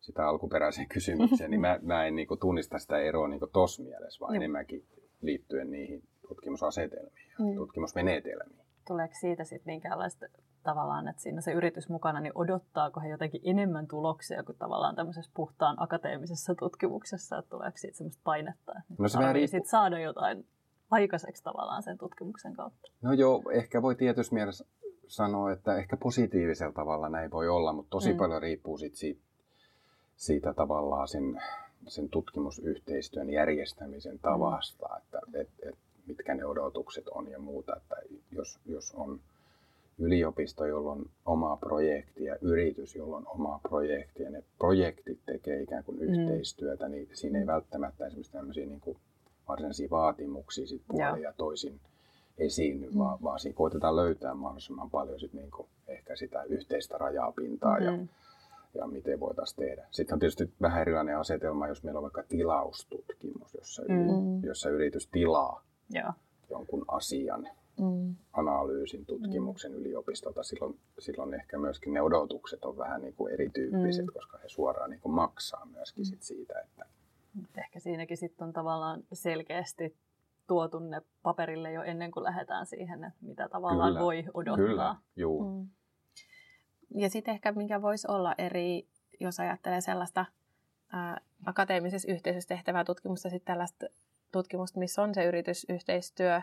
[0.00, 4.20] sitä alkuperäiseen kysymykseen, niin mä, mä en niin kuin, tunnista sitä eroa niin tuossa mielessä,
[4.20, 4.40] vaan Joo.
[4.40, 4.84] enemmänkin
[5.22, 7.54] liittyen niihin tutkimusasetelmiin ja mm.
[7.54, 8.66] tutkimusmenetelmiin.
[8.86, 10.26] Tuleeko siitä sitten minkäänlaista
[10.62, 15.30] tavallaan, että siinä se yritys mukana, niin odottaako he jotenkin enemmän tuloksia kuin tavallaan tämmöisessä
[15.34, 19.58] puhtaan akateemisessa tutkimuksessa, että tuleeko siitä semmoista painetta, että no se riippu...
[19.64, 20.46] saada jotain
[20.90, 22.88] aikaiseksi tavallaan sen tutkimuksen kautta?
[23.02, 24.64] No joo, ehkä voi tietysti mielessä
[25.06, 28.18] sanoa, että ehkä positiivisella tavalla näin voi olla, mutta tosi mm.
[28.18, 29.28] paljon riippuu sit siitä
[30.18, 31.42] siitä tavallaan sen,
[31.86, 34.96] sen tutkimusyhteistyön järjestämisen tavasta, mm.
[34.96, 37.76] että et, et, mitkä ne odotukset on ja muuta.
[37.76, 37.96] Että
[38.32, 39.20] jos, jos on
[39.98, 45.62] yliopisto, jolla on oma projekti ja yritys, jolla on oma projekti ja ne projektit tekee
[45.62, 46.04] ikään kuin mm.
[46.04, 48.96] yhteistyötä, niin siinä ei välttämättä esimerkiksi tämmöisiä niin kuin
[49.48, 51.80] varsinaisia vaatimuksia sit puolin ja toisin
[52.38, 52.98] esiinny, mm.
[52.98, 57.84] vaan, vaan siinä koitetaan löytää mahdollisimman paljon sit niin kuin ehkä sitä yhteistä rajapintaa mm.
[57.84, 57.98] ja
[58.74, 59.86] ja miten voitaisiin tehdä.
[59.90, 64.44] Sitten on tietysti vähän erilainen asetelma, jos meillä on vaikka tilaustutkimus, jossa, mm.
[64.44, 66.12] jossa yritys tilaa ja.
[66.50, 68.14] jonkun asian, mm.
[68.32, 69.78] analyysin, tutkimuksen mm.
[69.78, 70.42] yliopistolta.
[70.42, 74.12] Silloin, silloin ehkä myöskin ne odotukset on vähän niin kuin erityyppiset, mm.
[74.12, 76.60] koska he suoraan niin kuin maksaa myöskin sit siitä.
[76.60, 76.86] Että...
[77.58, 79.96] Ehkä siinäkin sitten on tavallaan selkeästi
[80.46, 84.66] tuotu ne paperille jo ennen kuin lähdetään siihen, että mitä tavallaan kyllä, voi odottaa.
[84.66, 85.44] Kyllä, juu.
[85.44, 85.68] Mm.
[86.94, 88.86] Ja sitten ehkä mikä voisi olla eri,
[89.20, 90.26] jos ajattelee sellaista
[90.92, 93.86] ää, akateemisessa yhteisössä tehtävää tutkimusta, sitten tällaista
[94.32, 96.42] tutkimusta, missä on se yritysyhteistyö,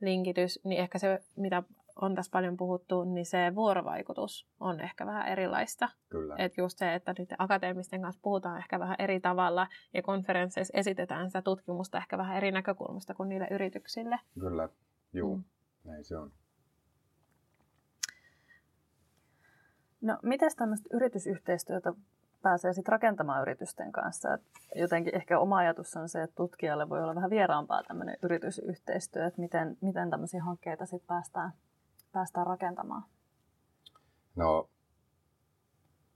[0.00, 1.62] linkitys, niin ehkä se, mitä
[1.96, 5.88] on tässä paljon puhuttu, niin se vuorovaikutus on ehkä vähän erilaista.
[6.08, 6.34] Kyllä.
[6.38, 11.28] Että just se, että nyt akateemisten kanssa puhutaan ehkä vähän eri tavalla ja konferensseissa esitetään
[11.28, 14.18] sitä tutkimusta ehkä vähän eri näkökulmasta kuin niille yrityksille.
[14.40, 14.68] Kyllä,
[15.12, 15.44] juu, mm.
[15.84, 16.32] näin se on.
[20.00, 21.92] No, miten tämmöistä yritysyhteistyötä
[22.44, 24.34] pääsee sitten rakentamaan yritysten kanssa.
[24.34, 24.40] Et
[24.74, 29.40] jotenkin ehkä oma ajatus on se, että tutkijalle voi olla vähän vieraampaa tämmöinen yritysyhteistyö, että
[29.40, 31.52] miten, miten tämmöisiä hankkeita sitten päästään,
[32.12, 33.02] päästään rakentamaan.
[34.36, 34.68] No,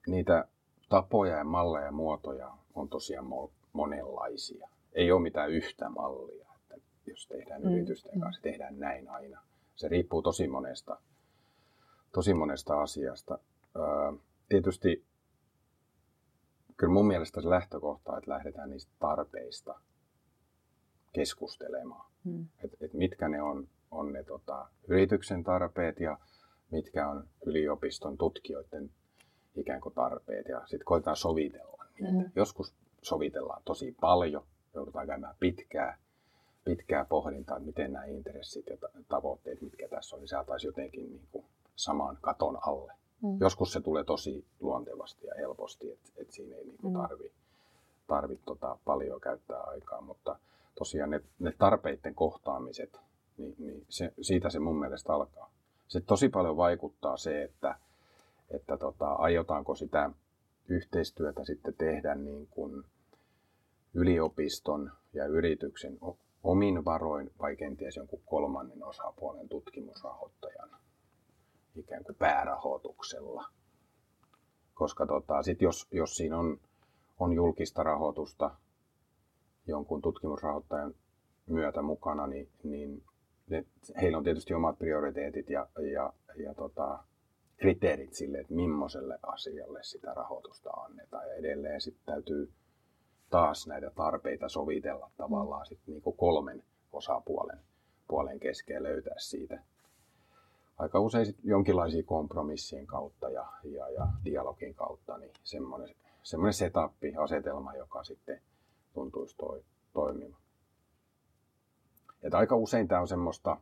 [0.07, 0.49] niitä
[0.89, 3.27] tapoja ja malleja ja muotoja on tosiaan
[3.73, 4.69] monenlaisia.
[4.93, 7.73] Ei ole mitään yhtä mallia, että jos tehdään mm.
[7.73, 8.21] yritysten mm.
[8.21, 9.41] kanssa, tehdään näin aina.
[9.77, 11.01] Se riippuu tosi monesta,
[12.13, 13.39] tosi monesta asiasta.
[14.49, 15.05] tietysti
[16.79, 19.81] kyllä mun mielestä se lähtökohta, että lähdetään niistä tarpeista
[21.13, 22.11] keskustelemaan.
[22.25, 22.47] Mm.
[22.65, 26.19] Et, et mitkä ne on, on ne tota, yrityksen tarpeet ja
[26.71, 28.91] mitkä on yliopiston tutkijoiden
[29.57, 30.49] ikään kuin tarpeet.
[30.49, 32.13] Ja sitten koetaan sovitella niitä.
[32.13, 32.31] Mm.
[32.37, 35.99] Joskus sovitellaan tosi paljon, joudutaan käymään pitkää,
[36.65, 38.77] pitkää pohdintaa, että miten nämä intressit ja
[39.09, 41.45] tavoitteet, mitkä tässä on, niin saataisiin jotenkin niin kuin
[41.77, 42.93] saman katon alle.
[43.23, 43.37] Mm.
[43.41, 47.33] Joskus se tulee tosi luontevasti ja helposti, että, että siinä ei niin tarvi,
[48.07, 50.39] tarvi tota paljon käyttää aikaa, mutta
[50.75, 53.01] tosiaan ne, ne tarpeiden kohtaamiset,
[53.39, 55.51] niin, niin se, siitä se mun mielestä alkaa.
[55.89, 57.79] Se tosi paljon vaikuttaa se, että,
[58.51, 60.11] että tota, aiotaanko sitä
[60.69, 62.85] yhteistyötä sitten tehdä niin kuin
[63.95, 65.99] yliopiston ja yrityksen
[66.43, 70.71] omin varoin vai kenties jonkun kolmannen osapuolen tutkimusrahoittajan
[71.79, 73.45] ikään kuin päärahoituksella.
[74.75, 76.61] Koska tota, sit jos, jos siinä on,
[77.19, 78.51] on julkista rahoitusta
[79.67, 80.95] jonkun tutkimusrahoittajan
[81.47, 83.03] myötä mukana, niin, niin
[83.49, 83.65] ne,
[84.01, 87.05] heillä on tietysti omat prioriteetit ja, ja, ja tota,
[87.57, 91.29] kriteerit sille, että millaiselle asialle sitä rahoitusta annetaan.
[91.29, 92.53] Ja edelleen sitten täytyy
[93.31, 96.63] taas näitä tarpeita sovitella tavallaan sit niinku kolmen
[96.93, 97.59] osapuolen
[98.09, 99.63] puolen kesken löytää siitä
[100.79, 107.17] aika usein sit jonkinlaisia kompromissien kautta ja, ja, ja dialogin kautta, niin semmoinen, semmoinen setappi,
[107.17, 108.41] asetelma, joka sitten
[108.95, 110.37] tuntuisi toi, toimiva.
[112.23, 113.57] Et aika usein tämä on semmoista,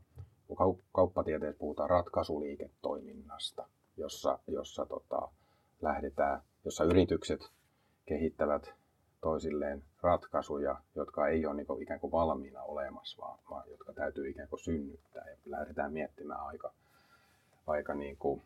[0.46, 5.29] kun kauppatieteessä puhutaan ratkaisuliiketoiminnasta, jossa, jossa tota,
[5.83, 7.50] lähdetään, jossa yritykset
[8.07, 8.74] kehittävät
[9.20, 14.48] toisilleen ratkaisuja, jotka ei ole niin ikään kuin valmiina olemassa, vaan, vaan jotka täytyy ikään
[14.48, 15.31] kuin synnyttää.
[15.31, 16.72] Ja lähdetään miettimään aika,
[17.66, 18.42] aika niin kuin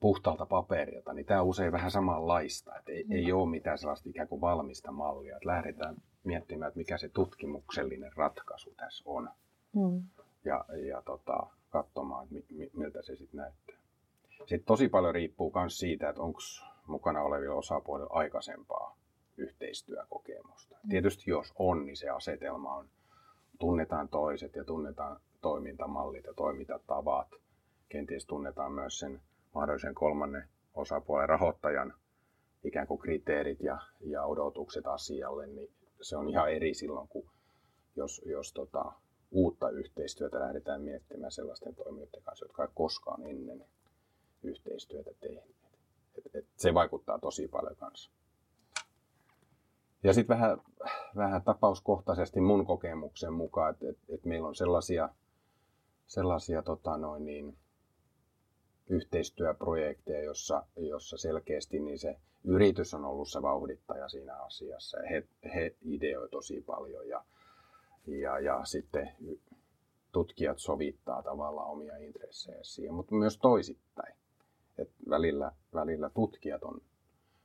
[0.00, 2.76] puhtaalta paperilta, niin tämä on usein vähän samanlaista.
[2.78, 3.12] Että ei, mm.
[3.12, 5.36] ei ole mitään sellaista ikään kuin valmista mallia.
[5.36, 9.30] Että lähdetään miettimään, että mikä se tutkimuksellinen ratkaisu tässä on.
[9.72, 10.02] Mm.
[10.44, 13.76] Ja, ja tota, katsomaan, että mi, miltä se sitten näyttää.
[14.38, 16.40] Sitten tosi paljon riippuu myös siitä, että onko
[16.86, 18.96] mukana olevilla osapuolilla aikaisempaa
[19.36, 20.76] yhteistyökokemusta.
[20.82, 20.90] Mm.
[20.90, 22.88] Tietysti jos on, niin se asetelma on,
[23.58, 27.28] tunnetaan toiset ja tunnetaan toimintamallit ja toimintatavat.
[27.88, 29.20] Kenties tunnetaan myös sen
[29.54, 31.94] mahdollisen kolmannen osapuolen rahoittajan
[32.64, 35.70] ikään kuin kriteerit ja, ja odotukset asialle, niin
[36.00, 37.30] se on ihan eri silloin, kun
[37.96, 38.92] jos, jos tota,
[39.30, 43.64] uutta yhteistyötä lähdetään miettimään sellaisten toimijoiden kanssa, jotka ei koskaan ennen
[44.42, 45.56] yhteistyötä tehneet.
[46.18, 48.10] Et, et se vaikuttaa tosi paljon kanssa.
[50.02, 50.58] Ja sitten vähän,
[51.16, 55.08] vähän tapauskohtaisesti mun kokemuksen mukaan, että et, et meillä on sellaisia,
[56.06, 57.58] sellaisia tota noin niin,
[58.88, 64.98] yhteistyöprojekteja, jossa, jossa selkeästi niin se yritys on ollut se vauhdittaja siinä asiassa.
[65.10, 67.24] He, he ideoi tosi paljon ja,
[68.06, 69.12] ja, ja sitten
[70.12, 74.14] tutkijat sovittaa tavallaan omia intressejä siihen, mutta myös toisittain.
[74.78, 76.80] Et välillä, välillä tutkijat on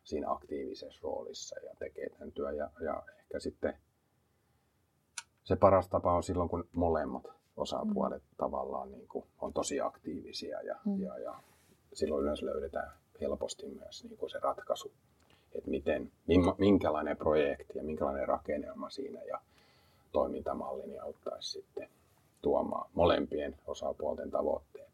[0.03, 2.57] siinä aktiivisessa roolissa ja tekee tämän työn.
[2.57, 3.77] Ja, ja ehkä sitten
[5.43, 8.35] se paras tapa on silloin, kun molemmat osapuolet mm.
[8.37, 11.01] tavallaan niin kuin on tosi aktiivisia ja, mm.
[11.01, 11.35] ja, ja
[11.93, 14.91] silloin yleensä löydetään helposti myös niin kuin se ratkaisu,
[15.55, 16.11] että miten,
[16.57, 19.41] minkälainen projekti ja minkälainen rakennelma siinä ja
[20.11, 21.89] toimintamalli niin auttaisi sitten
[22.41, 24.91] tuomaan molempien osapuolten tavoitteet.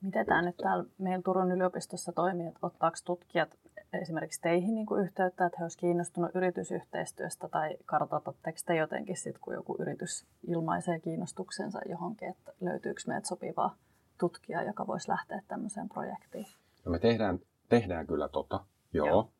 [0.00, 3.58] Miten tämä nyt täällä meillä Turun yliopistossa toimii, että ottaako tutkijat
[3.98, 9.40] esimerkiksi teihin niin kuin yhteyttä, että he olisivat kiinnostuneet yritysyhteistyöstä tai kartoitatteko te jotenkin sitten,
[9.40, 13.76] kun joku yritys ilmaisee kiinnostuksensa johonkin, että löytyykö meiltä sopivaa
[14.18, 16.46] tutkijaa, joka voisi lähteä tämmöiseen projektiin?
[16.84, 19.06] No me tehdään, tehdään kyllä tota, joo.
[19.06, 19.30] joo.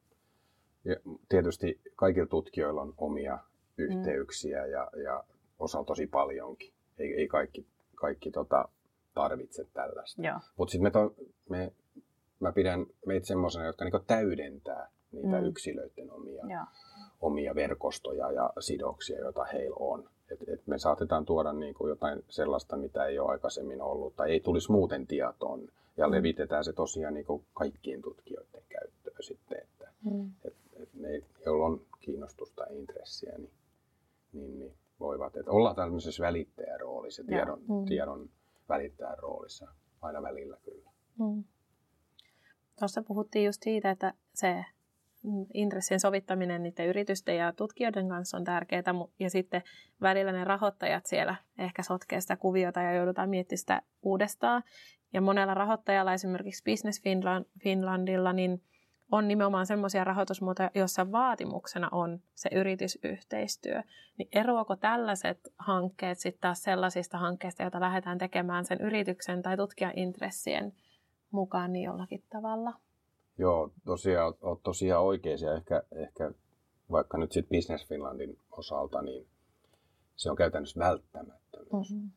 [0.85, 0.97] Ja
[1.29, 3.39] tietysti kaikilla tutkijoilla on omia
[3.79, 4.71] yhteyksiä mm.
[4.71, 5.25] ja, ja
[5.59, 6.73] osa tosi paljonkin.
[6.99, 8.69] Ei, ei kaikki, kaikki tota,
[9.15, 10.23] tarvitse tällaista.
[10.57, 11.15] Mutta sitten me, to,
[11.49, 11.73] me
[12.43, 15.47] mä pidän meitä semmoisena, jotka niin täydentää niitä mm.
[15.47, 16.67] yksilöiden omia,
[17.21, 20.09] omia verkostoja ja sidoksia, joita heillä on.
[20.31, 24.31] Et, et me saatetaan tuoda niin kuin jotain sellaista, mitä ei ole aikaisemmin ollut tai
[24.31, 25.69] ei tulisi muuten tietoon.
[25.97, 26.13] Ja mm.
[26.13, 29.59] levitetään se tosiaan niin kuin kaikkien tutkijoiden käyttöön sitten.
[29.59, 30.31] Että, Mm.
[30.45, 33.51] Et, et ne, joilla on kiinnostusta ja intressiä, niin,
[34.33, 35.37] niin, niin voivat.
[35.37, 37.85] Et olla tämmöisessä välittäjän roolissa, tiedon, mm.
[37.85, 38.31] tiedon
[38.69, 39.69] välittäjän roolissa
[40.03, 40.91] aina välillä kyllä.
[41.19, 41.45] Mm.
[42.83, 44.65] Tuossa puhuttiin just siitä, että se
[45.55, 48.83] intressien sovittaminen niiden yritysten ja tutkijoiden kanssa on tärkeää,
[49.19, 49.63] ja sitten
[50.01, 54.63] välillä ne rahoittajat siellä ehkä sotkee sitä kuviota ja joudutaan miettimään sitä uudestaan.
[55.13, 58.63] Ja monella rahoittajalla, esimerkiksi Business Finland, Finlandilla, niin
[59.13, 63.83] on nimenomaan semmoisia rahoitusmuotoja, joissa vaatimuksena on se yritysyhteistyö.
[64.19, 70.73] Niin eroako tällaiset hankkeet sitten taas sellaisista hankkeista, joita lähdetään tekemään sen yrityksen tai tutkijaintressien
[71.33, 72.73] mukaan niin jollakin tavalla?
[73.39, 75.55] Joo, tosiaan, olet tosiaan oikeisia.
[75.55, 76.31] Ehkä, ehkä
[76.91, 79.27] vaikka nyt sitten Business Finlandin osalta, niin
[80.17, 81.91] se on käytännössä välttämättömyys.
[81.91, 82.11] Mm-hmm.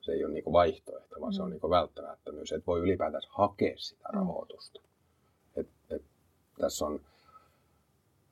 [0.00, 1.32] Se ei ole niinku vaihtoehto, vaan mm-hmm.
[1.32, 1.50] se on mm.
[1.50, 2.52] niinku välttämättömyys.
[2.52, 4.18] Et voi ylipäätään hakea sitä mm.
[4.18, 4.80] rahoitusta.
[5.56, 6.02] Et, et,
[6.60, 7.00] tässä on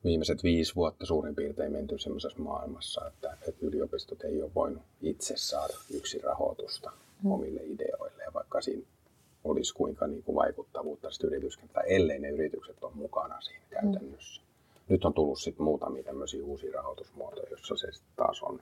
[0.05, 5.35] viimeiset viisi vuotta suurin piirtein menty sellaisessa maailmassa, että, että yliopistot ei ole voinut itse
[5.37, 6.93] saada yksin rahoitusta
[7.23, 7.31] mm.
[7.31, 8.25] omille ideoille.
[8.35, 8.87] Vaikka siinä
[9.45, 14.43] olisi kuinka niin kuin vaikuttavuutta sitten yrityskenttään, ellei ne yritykset ole mukana siinä käytännössä.
[14.43, 14.47] Mm.
[14.89, 18.61] Nyt on tullut sitten muutamia tämmöisiä uusia rahoitusmuotoja, joissa se taas on,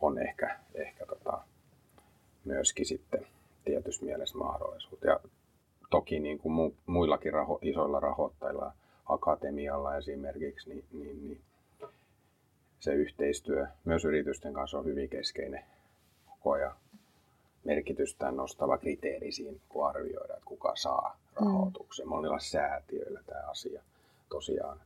[0.00, 1.38] on ehkä, ehkä tota,
[2.44, 3.26] myöskin sitten
[3.64, 5.02] tietyssä mielessä mahdollisuus.
[5.02, 5.20] Ja
[5.90, 8.72] toki niin kuin mu, muillakin raho, isoilla rahoittajilla,
[9.06, 11.40] akatemialla esimerkiksi, niin, niin, niin
[12.80, 15.64] se yhteistyö myös yritysten kanssa on hyvin keskeinen
[16.26, 16.76] koko ajan
[17.64, 22.06] merkitystään nostava kriteeri siinä, kun arvioidaan, että kuka saa rahoituksen.
[22.06, 22.08] Mm.
[22.08, 23.82] Monilla säätiöillä tämä asia
[24.28, 24.80] tosiaan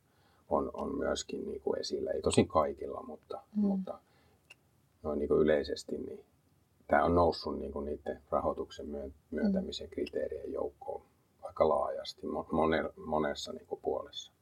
[0.49, 2.11] on, on myöskin niin kuin esillä.
[2.11, 3.63] Ei tosin kaikilla, mutta, mm.
[3.63, 3.99] mutta
[5.03, 6.25] noin niin kuin yleisesti niin
[6.87, 8.87] tämä on noussut niin kuin niiden rahoituksen
[9.31, 11.03] myöntämisen kriteerien joukkoon
[11.43, 14.33] aika laajasti mone, monessa niin kuin puolessa.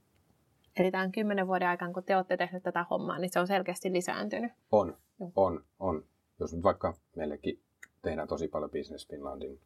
[0.77, 3.93] Eli tämän kymmenen vuoden aikana, kun te olette tehneet tätä hommaa, niin se on selkeästi
[3.93, 4.53] lisääntynyt?
[4.73, 4.97] On,
[5.37, 6.05] on, on.
[6.41, 7.61] Jos nyt vaikka meillekin
[8.05, 9.61] tehdään tosi paljon Business Finlandin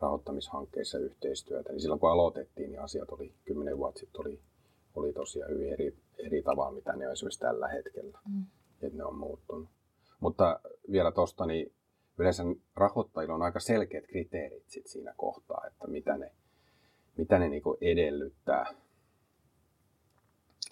[0.00, 1.72] rahoittamishankkeissa yhteistyötä.
[1.72, 4.40] Niin silloin kun aloitettiin, niin asiat oli kymmenen vuotta sitten oli,
[4.94, 8.18] oli tosiaan hyvin eri, eri tavalla, mitä ne on esimerkiksi tällä hetkellä.
[8.28, 8.44] Mm.
[8.82, 9.68] Että ne on muuttunut.
[10.20, 10.60] Mutta
[10.92, 11.72] vielä tuosta, niin
[12.18, 12.42] yleensä
[12.74, 16.32] rahoittajilla on aika selkeät kriteerit sit siinä kohtaa, että mitä ne,
[17.16, 18.74] mitä ne niinku edellyttää,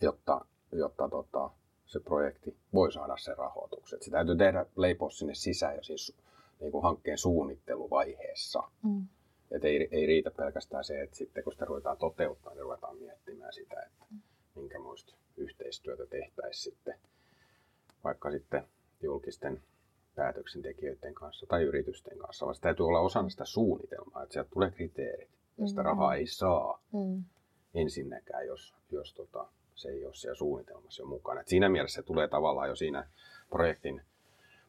[0.01, 1.51] jotta, jotta tota,
[1.87, 4.03] se projekti voi saada sen rahoituksen.
[4.03, 6.17] Sitä täytyy tehdä leipoa sinne sisään ja siis
[6.63, 8.63] niin kuin hankkeen suunnitteluvaiheessa.
[8.83, 9.07] Mm.
[9.51, 13.53] Et ei, ei riitä pelkästään se, että sitten kun sitä ruvetaan toteuttaa, niin ruvetaan miettimään
[13.53, 14.21] sitä, että mm.
[14.55, 16.95] minkä muista yhteistyötä tehtäisiin sitten
[18.05, 18.65] vaikka sitten
[19.03, 19.63] julkisten
[20.15, 24.71] päätöksentekijöiden kanssa tai yritysten kanssa, vaan se täytyy olla osana sitä suunnitelmaa, että sieltä tulee
[24.71, 25.87] kriteerit ja sitä mm.
[25.87, 27.25] rahaa ei saa mm.
[27.75, 31.41] ensinnäkään, jos, jos tota, se ei ole siellä suunnitelmassa jo mukana.
[31.41, 33.09] Et siinä mielessä se tulee tavallaan jo siinä
[33.51, 34.03] projektin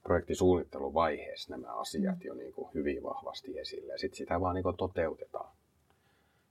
[0.04, 2.26] projektisuunnitteluvaiheessa nämä asiat mm.
[2.26, 3.98] jo niin kuin hyvin vahvasti esille.
[3.98, 5.56] Sitten sitä vaan niin kuin toteutetaan,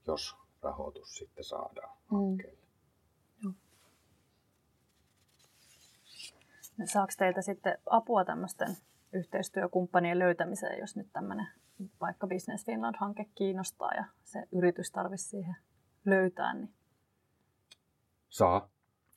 [0.07, 2.17] jos rahoitus sitten saadaan mm.
[2.17, 2.63] hankkeelle.
[3.45, 3.55] Mm.
[6.85, 8.77] Saako teiltä sitten apua tämmöisten
[9.13, 11.47] yhteistyökumppanien löytämiseen, jos nyt tämmöinen
[12.01, 15.57] vaikka Business Finland-hanke kiinnostaa ja se yritys tarvitsisi siihen
[16.05, 16.55] löytää?
[16.55, 16.75] Niin...
[18.29, 18.69] Saa.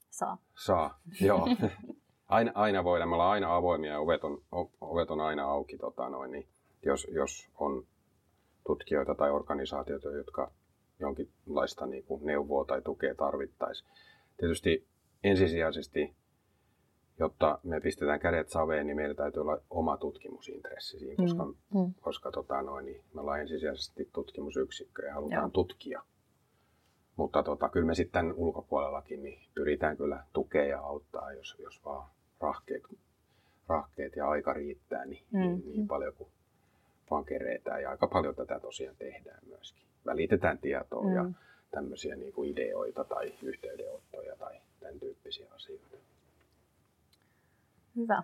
[0.10, 0.38] Saa.
[0.65, 1.48] Saa, joo.
[2.27, 4.41] aina, aina voidaan, me ollaan aina avoimia ja ovet on,
[4.81, 6.47] ovet on aina auki, tota noin, niin
[6.85, 7.85] jos, jos on
[8.67, 10.51] tutkijoita tai organisaatioita, jotka
[10.99, 13.89] jonkinlaista niin kuin neuvoa tai tukea tarvittaisiin.
[14.38, 14.88] Tietysti
[15.23, 16.15] ensisijaisesti,
[17.19, 21.79] jotta me pistetään kädet saveen, niin meillä täytyy olla oma tutkimusintressi siinä, koska, mm.
[21.79, 21.93] mm.
[22.01, 25.49] koska tota noin, niin me ollaan ensisijaisesti tutkimusyksikkö ja halutaan Joo.
[25.49, 26.01] tutkia.
[27.15, 32.09] Mutta tota, kyllä me sitten ulkopuolellakin niin pyritään kyllä tukea ja auttaa, jos, jos vaan
[32.45, 32.84] rahkeet,
[33.67, 35.39] rahkeet ja aika riittää niin, mm.
[35.39, 36.29] niin, niin paljon kuin
[37.12, 37.81] vaan kereetään.
[37.81, 39.84] Ja aika paljon tätä tosiaan tehdään myöskin.
[40.05, 41.15] Välitetään tietoa mm.
[41.15, 41.25] ja
[41.72, 45.97] tämmöisiä niin kuin ideoita tai yhteydenottoja tai tämän tyyppisiä asioita.
[47.95, 48.24] Hyvä.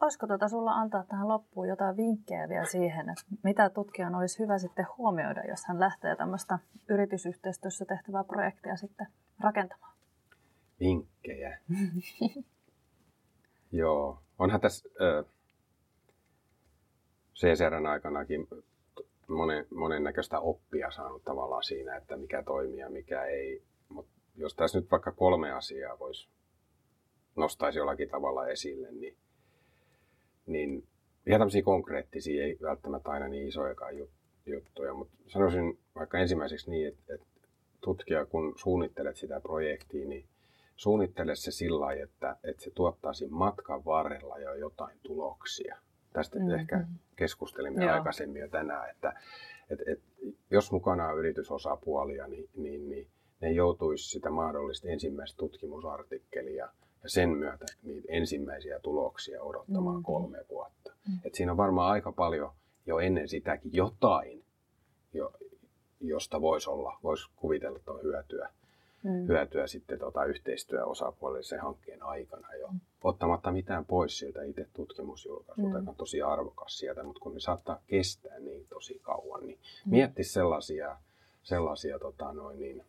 [0.00, 4.58] Olisiko tuota sulla antaa tähän loppuun jotain vinkkejä vielä siihen, että mitä tutkijan olisi hyvä
[4.58, 6.58] sitten huomioida, jos hän lähtee tämmöistä
[6.88, 9.06] yritysyhteistyössä tehtävää projektia sitten
[9.40, 9.96] rakentamaan?
[10.80, 11.58] Vinkkejä.
[13.76, 15.24] Joo, onhan tässä äh,
[17.34, 18.48] CSRn aikanakin
[19.28, 23.62] monen, monennäköistä oppia saanut tavallaan siinä, että mikä toimii ja mikä ei.
[23.88, 26.28] Mutta jos tässä nyt vaikka kolme asiaa voisi
[27.36, 29.16] nostaisi jollakin tavalla esille, niin,
[30.46, 30.86] niin
[31.26, 33.94] ihan tämmöisiä konkreettisia, ei välttämättä aina niin isojakaan
[34.46, 37.26] juttuja, mutta sanoisin vaikka ensimmäiseksi niin, että, että
[37.80, 40.24] tutkija, kun suunnittelet sitä projektia, niin
[40.76, 45.76] suunnittele se sillä lailla, että, että se tuottaisi matkan varrella jo jotain tuloksia.
[46.12, 46.54] Tästä mm-hmm.
[46.54, 47.94] ehkä keskustelimme Joo.
[47.94, 49.20] aikaisemmin jo tänään, että,
[49.70, 50.04] että, että
[50.50, 53.08] jos mukana on yritysosapuolia, niin, niin, niin
[53.40, 56.68] ne joutuisi sitä mahdollista ensimmäistä tutkimusartikkelia
[57.02, 60.04] ja sen myötä niitä ensimmäisiä tuloksia odottamaan mm-hmm.
[60.04, 60.90] kolme vuotta.
[60.90, 61.20] Mm-hmm.
[61.24, 62.52] Et siinä on varmaan aika paljon
[62.86, 64.44] jo ennen sitäkin jotain,
[65.12, 65.32] jo,
[66.00, 68.48] josta voisi olla, voisi kuvitella tuon hyötyä,
[69.06, 69.26] mm.
[69.28, 72.68] hyötyä sitten tota yhteistyöosapuolelle sen hankkeen aikana jo.
[72.68, 72.80] Mm.
[73.04, 75.88] Ottamatta mitään pois sieltä itse tutkimusjulkaisuutta, mm.
[75.88, 79.90] on tosi arvokas sieltä, mutta kun ne saattaa kestää niin tosi kauan, niin mm.
[79.90, 80.96] mietti sellaisia,
[81.42, 82.84] sellaisia tota noin, niin,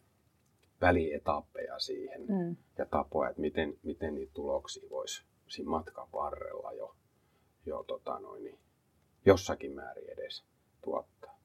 [0.81, 2.55] välietappeja siihen mm.
[2.77, 6.95] ja tapoja, että miten, miten niitä tuloksia voisi siinä matkan varrella jo,
[7.65, 8.59] jo tota noin, niin,
[9.25, 10.43] jossakin määrin edes
[10.81, 11.37] tuottaa.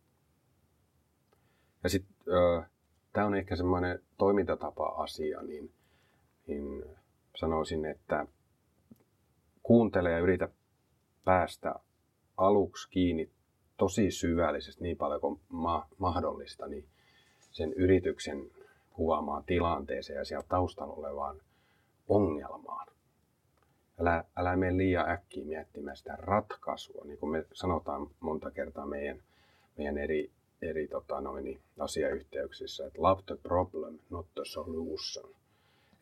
[1.82, 2.16] Ja sitten
[3.12, 5.72] tämä on ehkä semmoinen toimintatapa-asia, niin,
[6.46, 6.84] niin
[7.36, 8.26] sanoisin, että
[9.62, 10.48] kuuntele ja yritä
[11.24, 11.74] päästä
[12.36, 13.30] aluksi kiinni
[13.76, 16.84] tosi syvällisesti niin paljon kuin ma- mahdollista, niin
[17.50, 18.50] sen yrityksen
[18.90, 21.40] kuvaamaan tilanteeseen ja siellä taustalla olevaan
[22.08, 22.86] ongelmaan.
[24.00, 29.22] Älä, älä mene liian äkkiä miettimään sitä ratkaisua, niin kuin me sanotaan monta kertaa meidän,
[29.78, 30.30] meidän eri,
[30.62, 35.34] eri tota noin, asiayhteyksissä, että love the problem, not the solution.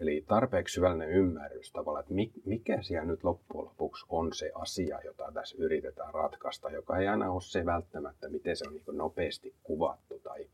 [0.01, 5.33] Eli tarpeeksi syvällinen ymmärrys tavallaan, että mikä siellä nyt loppujen lopuksi on se asia, jota
[5.35, 10.19] tässä yritetään ratkaista, joka ei aina ole se välttämättä, miten se on niin nopeasti kuvattu
[10.19, 10.47] tai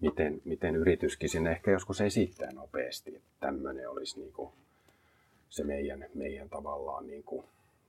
[0.00, 4.52] miten, miten yrityskin sinne ehkä joskus esittää nopeasti, että tämmöinen olisi niin kuin
[5.48, 7.46] se meidän, meidän tavallaan niin kuin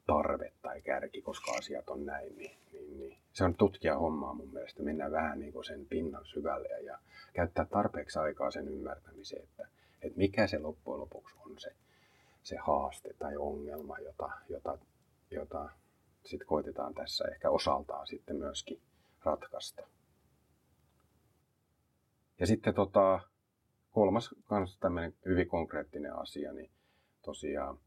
[0.07, 3.17] tarve tai kärki, koska asiat on näin, niin, niin, niin.
[3.33, 4.83] se on tutkija hommaa mun mielestä.
[4.83, 6.99] Mennään vähän niin kuin sen pinnan syvälle ja
[7.33, 9.67] käyttää tarpeeksi aikaa sen ymmärtämiseen, että,
[10.01, 11.69] että mikä se loppujen lopuksi on se,
[12.43, 14.77] se haaste tai ongelma, jota, jota,
[15.31, 15.69] jota
[16.25, 18.81] sitten koitetaan tässä ehkä osaltaan sitten myöskin
[19.23, 19.87] ratkaista.
[22.39, 23.19] Ja sitten tota,
[23.91, 26.69] kolmas kans tämmöinen hyvin konkreettinen asia, niin
[27.21, 27.79] tosiaan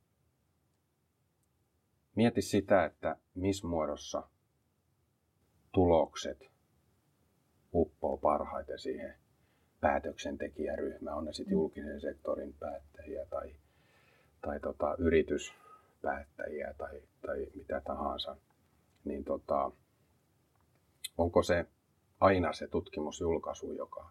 [2.16, 4.22] mieti sitä, että missä muodossa
[5.72, 6.50] tulokset
[7.74, 9.14] uppoo parhaiten siihen
[9.80, 13.54] päätöksentekijäryhmään, on ne sitten julkisen sektorin päättäjiä tai,
[14.40, 18.36] tai tota, yrityspäättäjiä tai, tai mitä tahansa,
[19.04, 19.70] niin tota,
[21.18, 21.66] onko se
[22.20, 24.11] aina se tutkimusjulkaisu, joka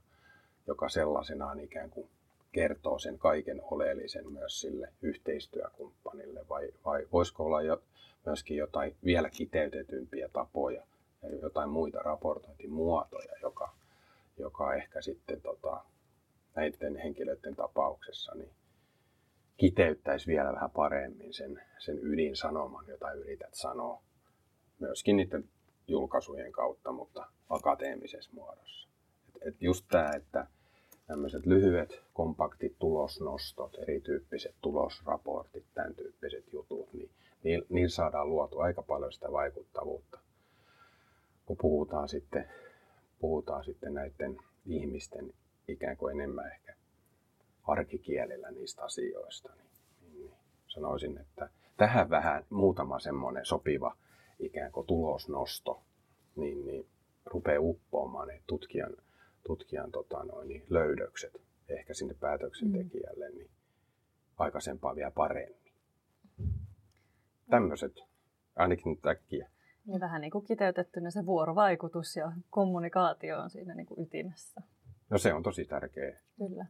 [0.70, 2.10] joka sellaisenaan ikään kuin
[2.52, 7.84] kertoo sen kaiken oleellisen myös sille yhteistyökumppanille, vai, vai voisiko olla jo,
[8.26, 10.84] myöskin jotain vielä kiteytetympiä tapoja
[11.22, 13.76] ja jotain muita raportointimuotoja, joka,
[14.38, 15.84] joka ehkä sitten tota,
[16.56, 18.52] näiden henkilöiden tapauksessa niin
[19.58, 24.04] kiteyttäisi vielä vähän paremmin sen, sen ydinsanoman, jota yrität sanoa
[24.80, 25.50] myöskin niiden
[25.88, 28.90] julkaisujen kautta, mutta akateemisessa muodossa.
[29.30, 30.48] Et, et just tämä, että
[31.10, 36.94] tämmöiset lyhyet, kompaktit tulosnostot, erityyppiset tulosraportit, tämän tyyppiset jutut,
[37.44, 40.20] niin niillä saadaan luotu aika paljon sitä vaikuttavuutta.
[41.46, 42.50] Kun puhutaan sitten,
[43.20, 45.34] puhutaan sitten näiden ihmisten
[45.68, 46.76] ikään kuin enemmän ehkä
[47.64, 49.70] arkikielellä niistä asioista, niin,
[50.02, 50.34] niin, niin
[50.68, 53.98] sanoisin, että tähän vähän muutama semmoinen sopiva
[54.40, 55.82] ikään kuin tulosnosto,
[56.36, 56.88] niin, niin
[57.26, 58.94] rupeaa uppoamaan ne tutkijan
[59.44, 63.36] tutkijan tota, noin, niin löydökset ehkä sinne päätöksentekijälle mm.
[63.36, 63.50] niin
[64.38, 65.74] aikaisempaa vielä paremmin.
[67.50, 67.94] Tämmöiset,
[68.56, 69.50] ainakin nyt äkkiä.
[69.86, 74.62] Niin vähän niin kuin kiteytettynä se vuorovaikutus ja kommunikaatio on siinä niin kuin ytimessä.
[75.10, 76.20] No se on tosi tärkeä.
[76.38, 76.66] Kyllä.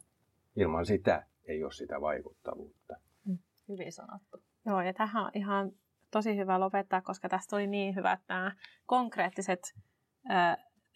[0.55, 2.95] Ilman sitä ei ole sitä vaikuttavuutta.
[3.25, 3.37] Mm.
[3.69, 4.43] Hyvin sanottu.
[4.65, 5.71] Joo, ja tähän on ihan
[6.11, 8.55] tosi hyvä lopettaa, koska tästä oli niin hyvät nämä
[8.85, 9.75] konkreettiset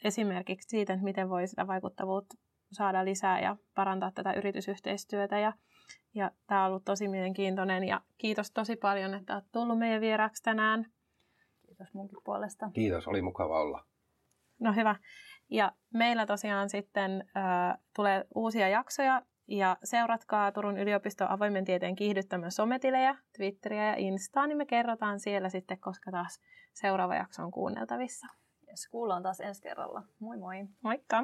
[0.03, 2.35] esimerkiksi siitä, että miten voi sitä vaikuttavuutta
[2.71, 5.39] saada lisää ja parantaa tätä yritysyhteistyötä.
[5.39, 5.53] Ja,
[6.15, 10.43] ja tämä on ollut tosi mielenkiintoinen ja kiitos tosi paljon, että olet tullut meidän vieraaksi
[10.43, 10.85] tänään.
[11.67, 12.69] Kiitos munkin puolesta.
[12.73, 13.85] Kiitos, oli mukava olla.
[14.59, 14.95] No hyvä.
[15.49, 22.51] Ja meillä tosiaan sitten äh, tulee uusia jaksoja ja seuratkaa Turun yliopiston avoimen tieteen kiihdyttämän
[22.51, 26.41] sometilejä, Twitteriä ja Instaa, niin me kerrotaan siellä sitten, koska taas
[26.73, 28.27] seuraava jakso on kuunneltavissa.
[28.74, 30.01] Yes, kuullaan taas ensi kerralla.
[30.19, 30.65] Moi moi.
[30.82, 31.24] Moikka.